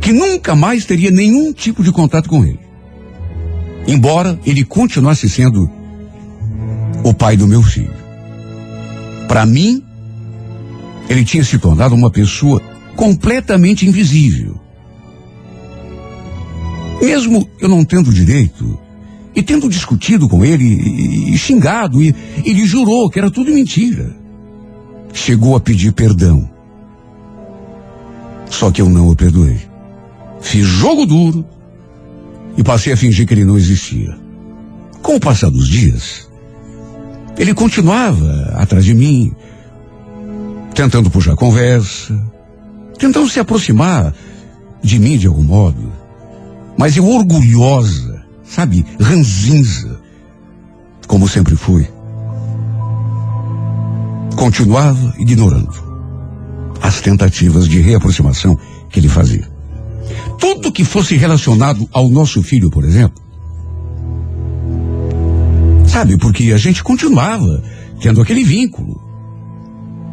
[0.00, 2.60] que nunca mais teria nenhum tipo de contato com ele.
[3.86, 5.70] Embora ele continuasse sendo
[7.04, 7.94] o pai do meu filho.
[9.28, 9.84] Para mim,
[11.08, 12.60] ele tinha se tornado uma pessoa
[12.96, 14.60] completamente invisível.
[17.00, 18.78] Mesmo eu não tendo direito,
[19.34, 20.64] e tendo discutido com ele
[21.32, 22.14] e, xingado, e
[22.44, 24.14] ele jurou que era tudo mentira.
[25.12, 26.48] Chegou a pedir perdão.
[28.48, 29.60] Só que eu não o perdoei.
[30.40, 31.44] Fiz jogo duro
[32.56, 34.16] e passei a fingir que ele não existia.
[35.02, 36.28] Com o passar dos dias,
[37.38, 39.32] ele continuava atrás de mim,
[40.74, 42.20] tentando puxar conversa,
[42.98, 44.14] tentando se aproximar
[44.82, 45.92] de mim de algum modo.
[46.76, 48.09] Mas eu orgulhosa,
[48.50, 50.00] sabe, ranzinza,
[51.06, 51.88] como sempre fui.
[54.36, 55.72] Continuava ignorando
[56.82, 59.48] as tentativas de reaproximação que ele fazia.
[60.38, 63.22] Tudo que fosse relacionado ao nosso filho, por exemplo.
[65.86, 67.62] Sabe, porque a gente continuava
[68.00, 69.00] tendo aquele vínculo.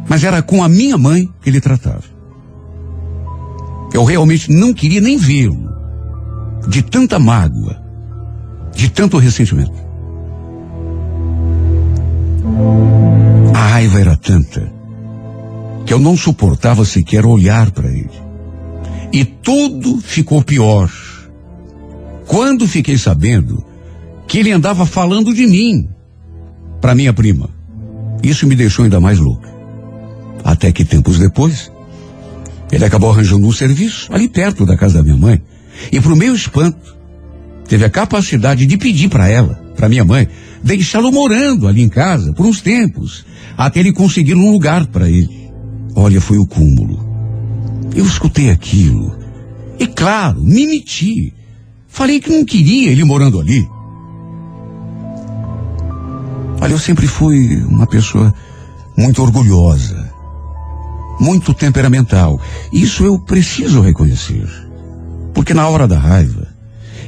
[0.08, 2.04] Mas era com a minha mãe que ele tratava.
[3.92, 5.68] Eu realmente não queria nem vê-lo.
[6.68, 7.87] De tanta mágoa,
[8.74, 9.88] de tanto ressentimento.
[13.54, 14.72] A raiva era tanta
[15.84, 18.10] que eu não suportava sequer olhar para ele.
[19.12, 20.90] E tudo ficou pior.
[22.26, 23.64] Quando fiquei sabendo
[24.26, 25.88] que ele andava falando de mim
[26.80, 27.48] para minha prima.
[28.22, 29.48] Isso me deixou ainda mais louca.
[30.44, 31.72] Até que tempos depois,
[32.70, 35.42] ele acabou arranjando um serviço ali perto da casa da minha mãe.
[35.90, 36.97] E pro meu espanto,
[37.68, 40.26] teve a capacidade de pedir para ela, para minha mãe,
[40.64, 43.24] deixá-lo morando ali em casa por uns tempos,
[43.56, 45.50] até ele conseguir um lugar para ele.
[45.94, 47.06] Olha, foi o cúmulo.
[47.94, 49.16] Eu escutei aquilo.
[49.78, 51.34] E claro, me meti.
[51.86, 53.68] Falei que não queria ele morando ali.
[56.60, 58.34] Olha, eu sempre fui uma pessoa
[58.96, 60.12] muito orgulhosa,
[61.20, 62.40] muito temperamental.
[62.72, 64.48] Isso eu preciso reconhecer.
[65.32, 66.47] Porque na hora da raiva,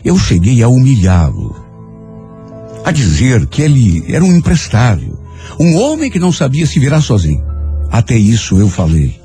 [0.04, 1.54] eu cheguei a humilhá-lo.
[2.84, 5.18] A dizer que ele era um imprestável,
[5.58, 7.44] um homem que não sabia se virar sozinho.
[7.90, 9.20] Até isso eu falei.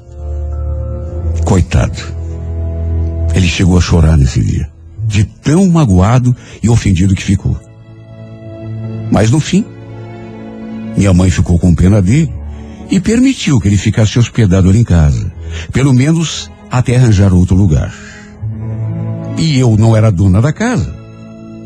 [1.46, 2.02] Coitado.
[3.34, 4.70] Ele chegou a chorar nesse dia,
[5.08, 7.60] de tão magoado e ofendido que ficou.
[9.12, 9.66] Mas no fim,
[10.98, 12.34] minha mãe ficou com pena dele
[12.90, 15.32] e permitiu que ele ficasse hospedado ali em casa,
[15.72, 17.94] pelo menos até arranjar outro lugar.
[19.38, 20.96] E eu não era dona da casa.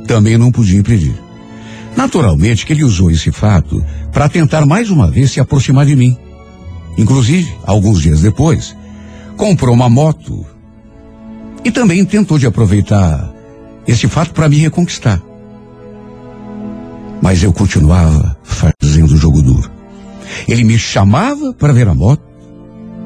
[0.08, 1.16] Também não podia impedir.
[1.96, 6.18] Naturalmente que ele usou esse fato para tentar mais uma vez se aproximar de mim.
[6.98, 8.76] Inclusive, alguns dias depois,
[9.38, 10.46] comprou uma moto
[11.64, 13.32] e também tentou de aproveitar
[13.88, 15.22] esse fato para me reconquistar.
[17.22, 19.70] Mas eu continuava fazendo o jogo duro.
[20.48, 22.24] Ele me chamava para ver a moto,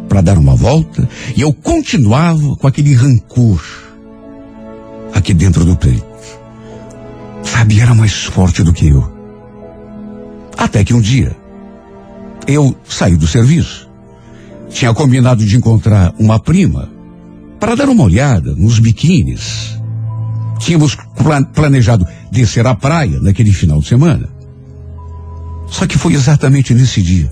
[0.08, 3.62] para dar uma volta, e eu continuava com aquele rancor
[5.14, 6.06] aqui dentro do peito.
[7.44, 9.12] Sabe, era mais forte do que eu.
[10.58, 11.36] Até que um dia,
[12.48, 13.90] eu saí do serviço.
[14.70, 16.90] Tinha combinado de encontrar uma prima
[17.60, 19.78] para dar uma olhada nos biquínis.
[20.60, 24.30] Tínhamos pla- planejado descer à praia naquele final de semana.
[25.68, 27.30] Só que foi exatamente nesse dia.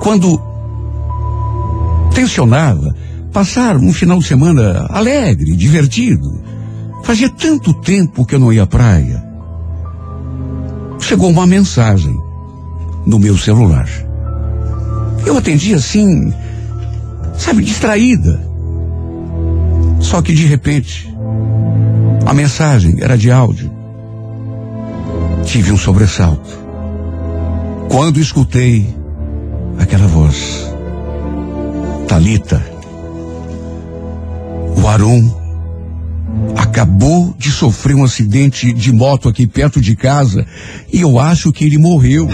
[0.00, 0.40] Quando
[2.14, 2.94] tensionava
[3.32, 6.42] passar um final de semana alegre, divertido.
[7.02, 9.22] Fazia tanto tempo que eu não ia à praia.
[11.00, 12.16] Chegou uma mensagem
[13.06, 13.88] no meu celular.
[15.26, 16.32] Eu atendi assim,
[17.36, 18.40] sabe, distraída.
[20.00, 21.12] Só que de repente,
[22.26, 23.70] a mensagem era de áudio.
[25.44, 26.60] Tive um sobressalto.
[27.88, 28.86] Quando escutei
[29.78, 30.70] aquela voz.
[32.06, 32.71] Talita,
[34.76, 35.40] o Aron
[36.56, 40.46] acabou de sofrer um acidente de moto aqui perto de casa
[40.92, 42.28] e eu acho que ele morreu.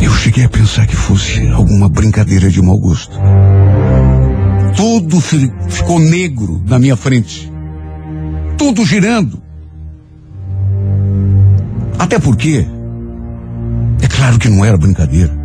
[0.00, 3.16] Eu cheguei a pensar que fosse alguma brincadeira de mau gosto.
[4.76, 7.50] Tudo fi- ficou negro na minha frente.
[8.58, 9.40] Tudo girando.
[11.98, 12.66] Até porque,
[14.02, 15.41] é claro que não era brincadeira.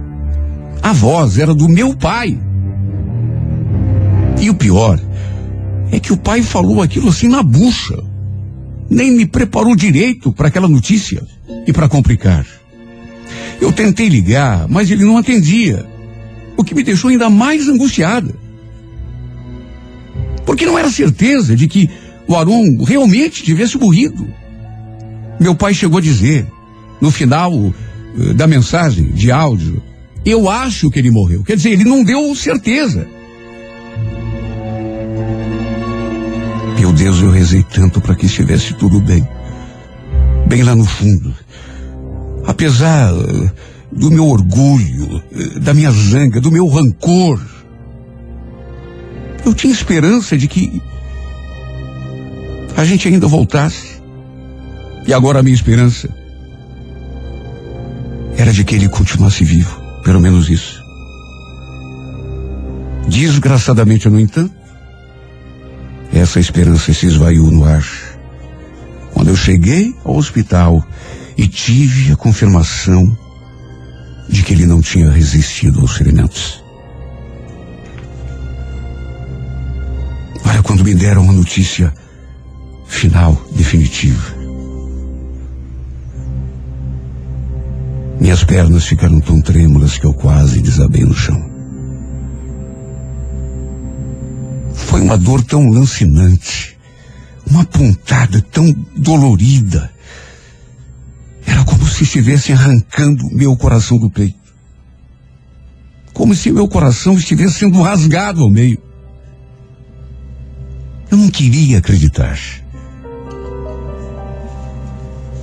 [0.88, 2.40] A voz era do meu pai.
[4.40, 4.98] E o pior
[5.92, 8.02] é que o pai falou aquilo assim na bucha.
[8.90, 11.22] Nem me preparou direito para aquela notícia
[11.68, 12.48] e para complicar.
[13.60, 15.86] Eu tentei ligar, mas ele não atendia,
[16.56, 18.34] o que me deixou ainda mais angustiada.
[20.46, 21.90] Porque não era certeza de que
[22.30, 24.26] o Arum realmente tivesse morrido.
[25.38, 26.48] Meu pai chegou a dizer,
[27.02, 27.52] no final
[28.18, 29.84] eh, da mensagem de áudio,
[30.30, 31.44] eu acho que ele morreu.
[31.44, 33.08] Quer dizer, ele não deu certeza.
[36.80, 39.28] Meu Deus, eu rezei tanto para que estivesse tudo bem.
[40.48, 41.34] Bem lá no fundo.
[42.46, 43.52] Apesar eh,
[43.92, 47.42] do meu orgulho, eh, da minha zanga, do meu rancor,
[49.46, 50.82] eu tinha esperança de que
[52.76, 53.98] a gente ainda voltasse.
[55.06, 56.10] E agora a minha esperança
[58.38, 60.82] era de que ele continuasse vivo, pelo menos isso.
[63.10, 64.56] Desgraçadamente, no entanto,
[66.14, 67.84] essa esperança se esvaiu no ar.
[69.14, 70.82] Quando eu cheguei ao hospital
[71.38, 73.18] e tive a confirmação
[74.30, 76.64] de que ele não tinha resistido aos ferimentos.
[80.46, 81.94] Olha, quando me deram a notícia
[82.88, 84.37] final, definitiva.
[88.20, 91.58] Minhas pernas ficaram tão trêmulas que eu quase desabei no chão.
[94.74, 96.78] Foi uma dor tão lancinante,
[97.50, 99.92] uma pontada tão dolorida.
[101.46, 104.36] Era como se estivessem arrancando meu coração do peito.
[106.14, 108.82] Como se meu coração estivesse sendo rasgado ao meio.
[111.12, 112.38] Eu não queria acreditar.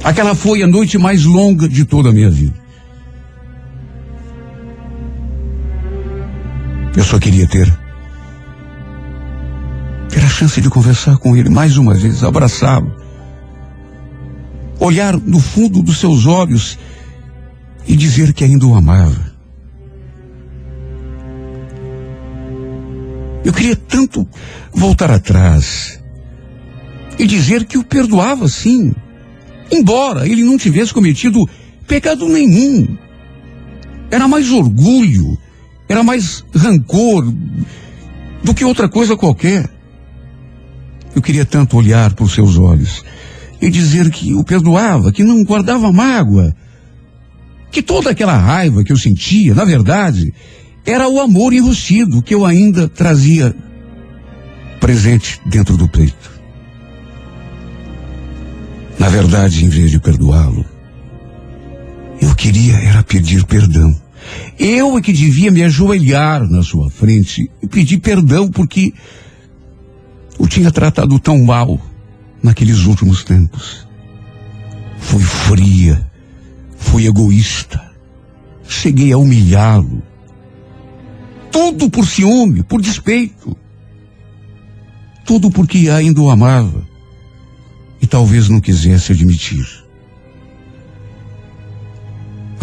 [0.02, 2.63] Aquela foi a noite mais longa de toda a minha vida.
[6.96, 7.72] Eu só queria ter
[10.08, 12.94] ter a chance de conversar com ele mais uma vez, abraçá-lo,
[14.78, 16.78] olhar no fundo dos seus olhos
[17.84, 19.34] e dizer que ainda o amava.
[23.44, 24.26] Eu queria tanto
[24.72, 26.00] voltar atrás
[27.18, 28.94] e dizer que o perdoava sim,
[29.70, 31.44] embora ele não tivesse cometido
[31.88, 32.96] pecado nenhum.
[34.10, 35.36] Era mais orgulho,
[35.88, 37.32] era mais rancor
[38.42, 39.68] do que outra coisa qualquer.
[41.14, 43.04] Eu queria tanto olhar para os seus olhos
[43.60, 46.54] e dizer que o perdoava, que não guardava mágoa,
[47.70, 50.32] que toda aquela raiva que eu sentia, na verdade,
[50.84, 53.54] era o amor enrustido que eu ainda trazia
[54.80, 56.30] presente dentro do peito.
[58.98, 60.64] Na verdade, em vez de perdoá-lo,
[62.20, 64.03] eu queria era pedir perdão.
[64.58, 68.92] Eu é que devia me ajoelhar na sua frente e pedir perdão porque
[70.38, 71.80] o tinha tratado tão mal
[72.42, 73.86] naqueles últimos tempos.
[74.98, 76.10] Fui fria,
[76.76, 77.80] fui egoísta,
[78.66, 80.02] cheguei a humilhá-lo.
[81.50, 83.56] Tudo por ciúme, por despeito.
[85.24, 86.86] Tudo porque ainda o amava
[88.00, 89.83] e talvez não quisesse admitir.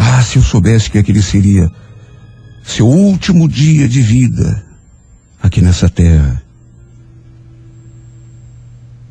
[0.04, 1.70] Ah, se eu soubesse que aquele seria
[2.64, 4.66] seu último dia de vida
[5.40, 6.42] aqui nessa terra.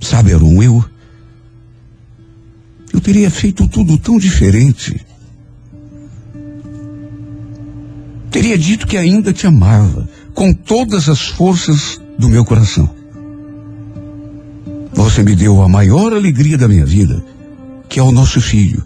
[0.01, 0.83] Sabe, Arum, eu.
[2.93, 4.99] Eu teria feito tudo tão diferente.
[8.29, 12.89] Teria dito que ainda te amava, com todas as forças do meu coração.
[14.93, 17.23] Você me deu a maior alegria da minha vida,
[17.87, 18.83] que é o nosso filho.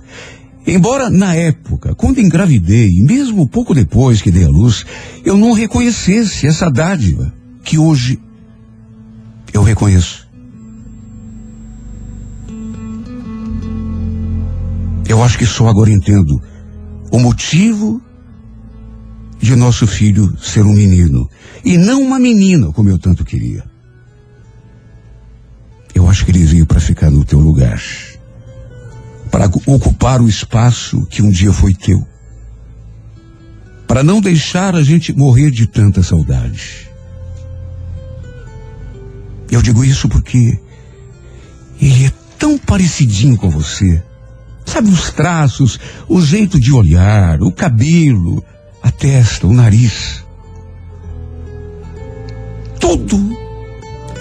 [0.67, 4.83] Embora na época, quando engravidei, e mesmo pouco depois que dei a luz,
[5.23, 7.31] eu não reconhecesse essa dádiva
[7.63, 8.19] que hoje
[9.53, 10.27] eu reconheço.
[15.07, 16.41] Eu acho que só agora entendo
[17.11, 18.01] o motivo
[19.39, 21.29] de nosso filho ser um menino
[21.63, 23.63] e não uma menina, como eu tanto queria.
[25.93, 27.79] Eu acho que ele veio para ficar no teu lugar,
[29.35, 32.07] para ocupar o espaço que um dia foi teu,
[33.85, 36.89] para não deixar a gente morrer de tanta saudade.
[39.51, 40.57] Eu digo isso porque
[41.81, 44.01] ele é tão parecidinho com você.
[44.65, 48.41] Sabe os traços, o jeito de olhar, o cabelo,
[48.81, 50.23] a testa, o nariz.
[52.79, 53.37] Tudo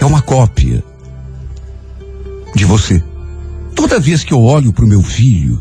[0.00, 0.82] é uma cópia
[2.52, 3.13] de você.
[3.74, 5.60] Toda vez que eu olho para o meu filho,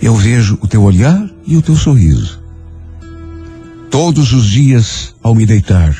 [0.00, 2.42] eu vejo o teu olhar e o teu sorriso.
[3.90, 5.94] Todos os dias ao me deitar,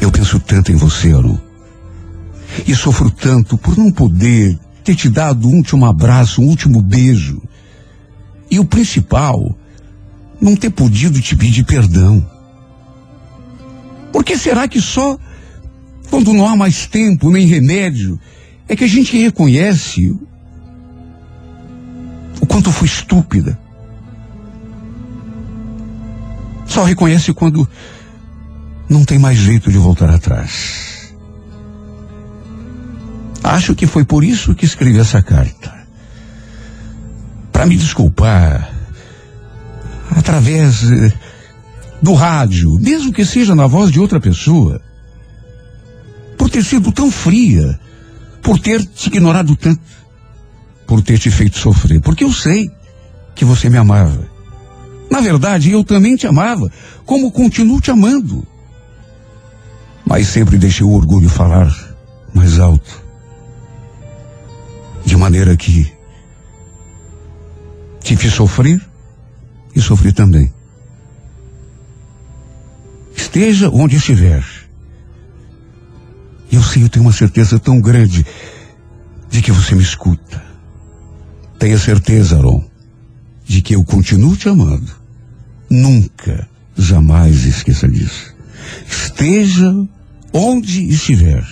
[0.00, 1.40] eu penso tanto em você, Aru.
[2.66, 7.42] E sofro tanto por não poder ter te dado um último abraço, um último beijo.
[8.50, 9.58] E o principal,
[10.40, 12.24] não ter podido te pedir perdão.
[14.12, 15.18] Por que será que só
[16.10, 18.20] quando não há mais tempo nem remédio,
[18.68, 20.16] é que a gente reconhece
[22.40, 23.58] o quanto fui estúpida.
[26.66, 27.68] Só reconhece quando
[28.88, 31.14] não tem mais jeito de voltar atrás.
[33.42, 35.72] Acho que foi por isso que escrevi essa carta.
[37.52, 38.72] Para me desculpar,
[40.10, 41.12] através eh,
[42.02, 44.80] do rádio, mesmo que seja na voz de outra pessoa,
[46.36, 47.78] por ter sido tão fria,
[48.44, 49.80] por ter te ignorado tanto,
[50.86, 52.70] por ter te feito sofrer, porque eu sei
[53.34, 54.28] que você me amava.
[55.10, 56.70] Na verdade, eu também te amava,
[57.06, 58.46] como continuo te amando.
[60.04, 61.74] Mas sempre deixei o orgulho falar
[62.34, 63.02] mais alto.
[65.06, 65.90] De maneira que
[68.00, 68.78] te fiz sofrer
[69.74, 70.52] e sofri também.
[73.16, 74.44] Esteja onde estiver.
[76.50, 78.24] Eu sei, eu tenho uma certeza tão grande
[79.30, 80.42] de que você me escuta.
[81.58, 82.62] Tenha certeza, Aron,
[83.44, 84.92] de que eu continuo te amando.
[85.68, 88.34] Nunca, jamais esqueça disso.
[88.88, 89.72] Esteja
[90.32, 91.44] onde estiver.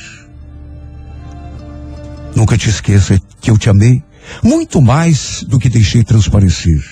[2.35, 4.03] Nunca te esqueça que eu te amei
[4.43, 6.83] muito mais do que deixei transparecer.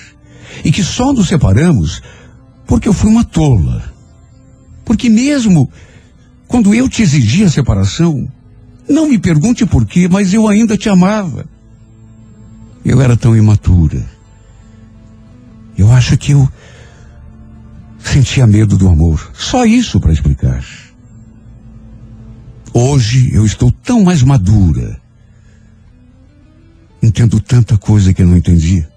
[0.64, 2.02] E que só nos separamos
[2.66, 3.92] porque eu fui uma tola.
[4.84, 5.70] Porque mesmo
[6.50, 8.28] quando eu te exigi a separação,
[8.88, 11.46] não me pergunte por quê, mas eu ainda te amava.
[12.84, 14.04] Eu era tão imatura.
[15.78, 16.48] Eu acho que eu
[18.00, 19.30] sentia medo do amor.
[19.32, 20.64] Só isso para explicar.
[22.74, 25.00] Hoje eu estou tão mais madura.
[27.00, 28.90] Entendo tanta coisa que eu não entendia.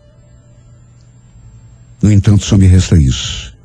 [2.01, 3.55] No entanto, só me resta isso.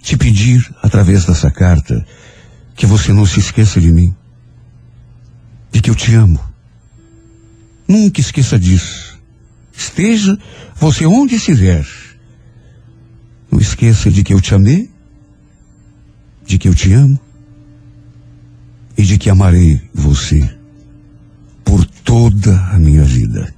[0.00, 2.04] Te pedir, através dessa carta,
[2.80, 4.16] que você não se esqueça de mim.
[5.70, 6.40] De que eu te amo.
[7.86, 9.20] Nunca esqueça disso.
[9.70, 10.38] Esteja
[10.76, 11.86] você onde estiver.
[13.50, 14.90] Não esqueça de que eu te amei,
[16.46, 17.20] de que eu te amo
[18.96, 20.40] e de que amarei você
[21.62, 23.54] por toda a minha vida.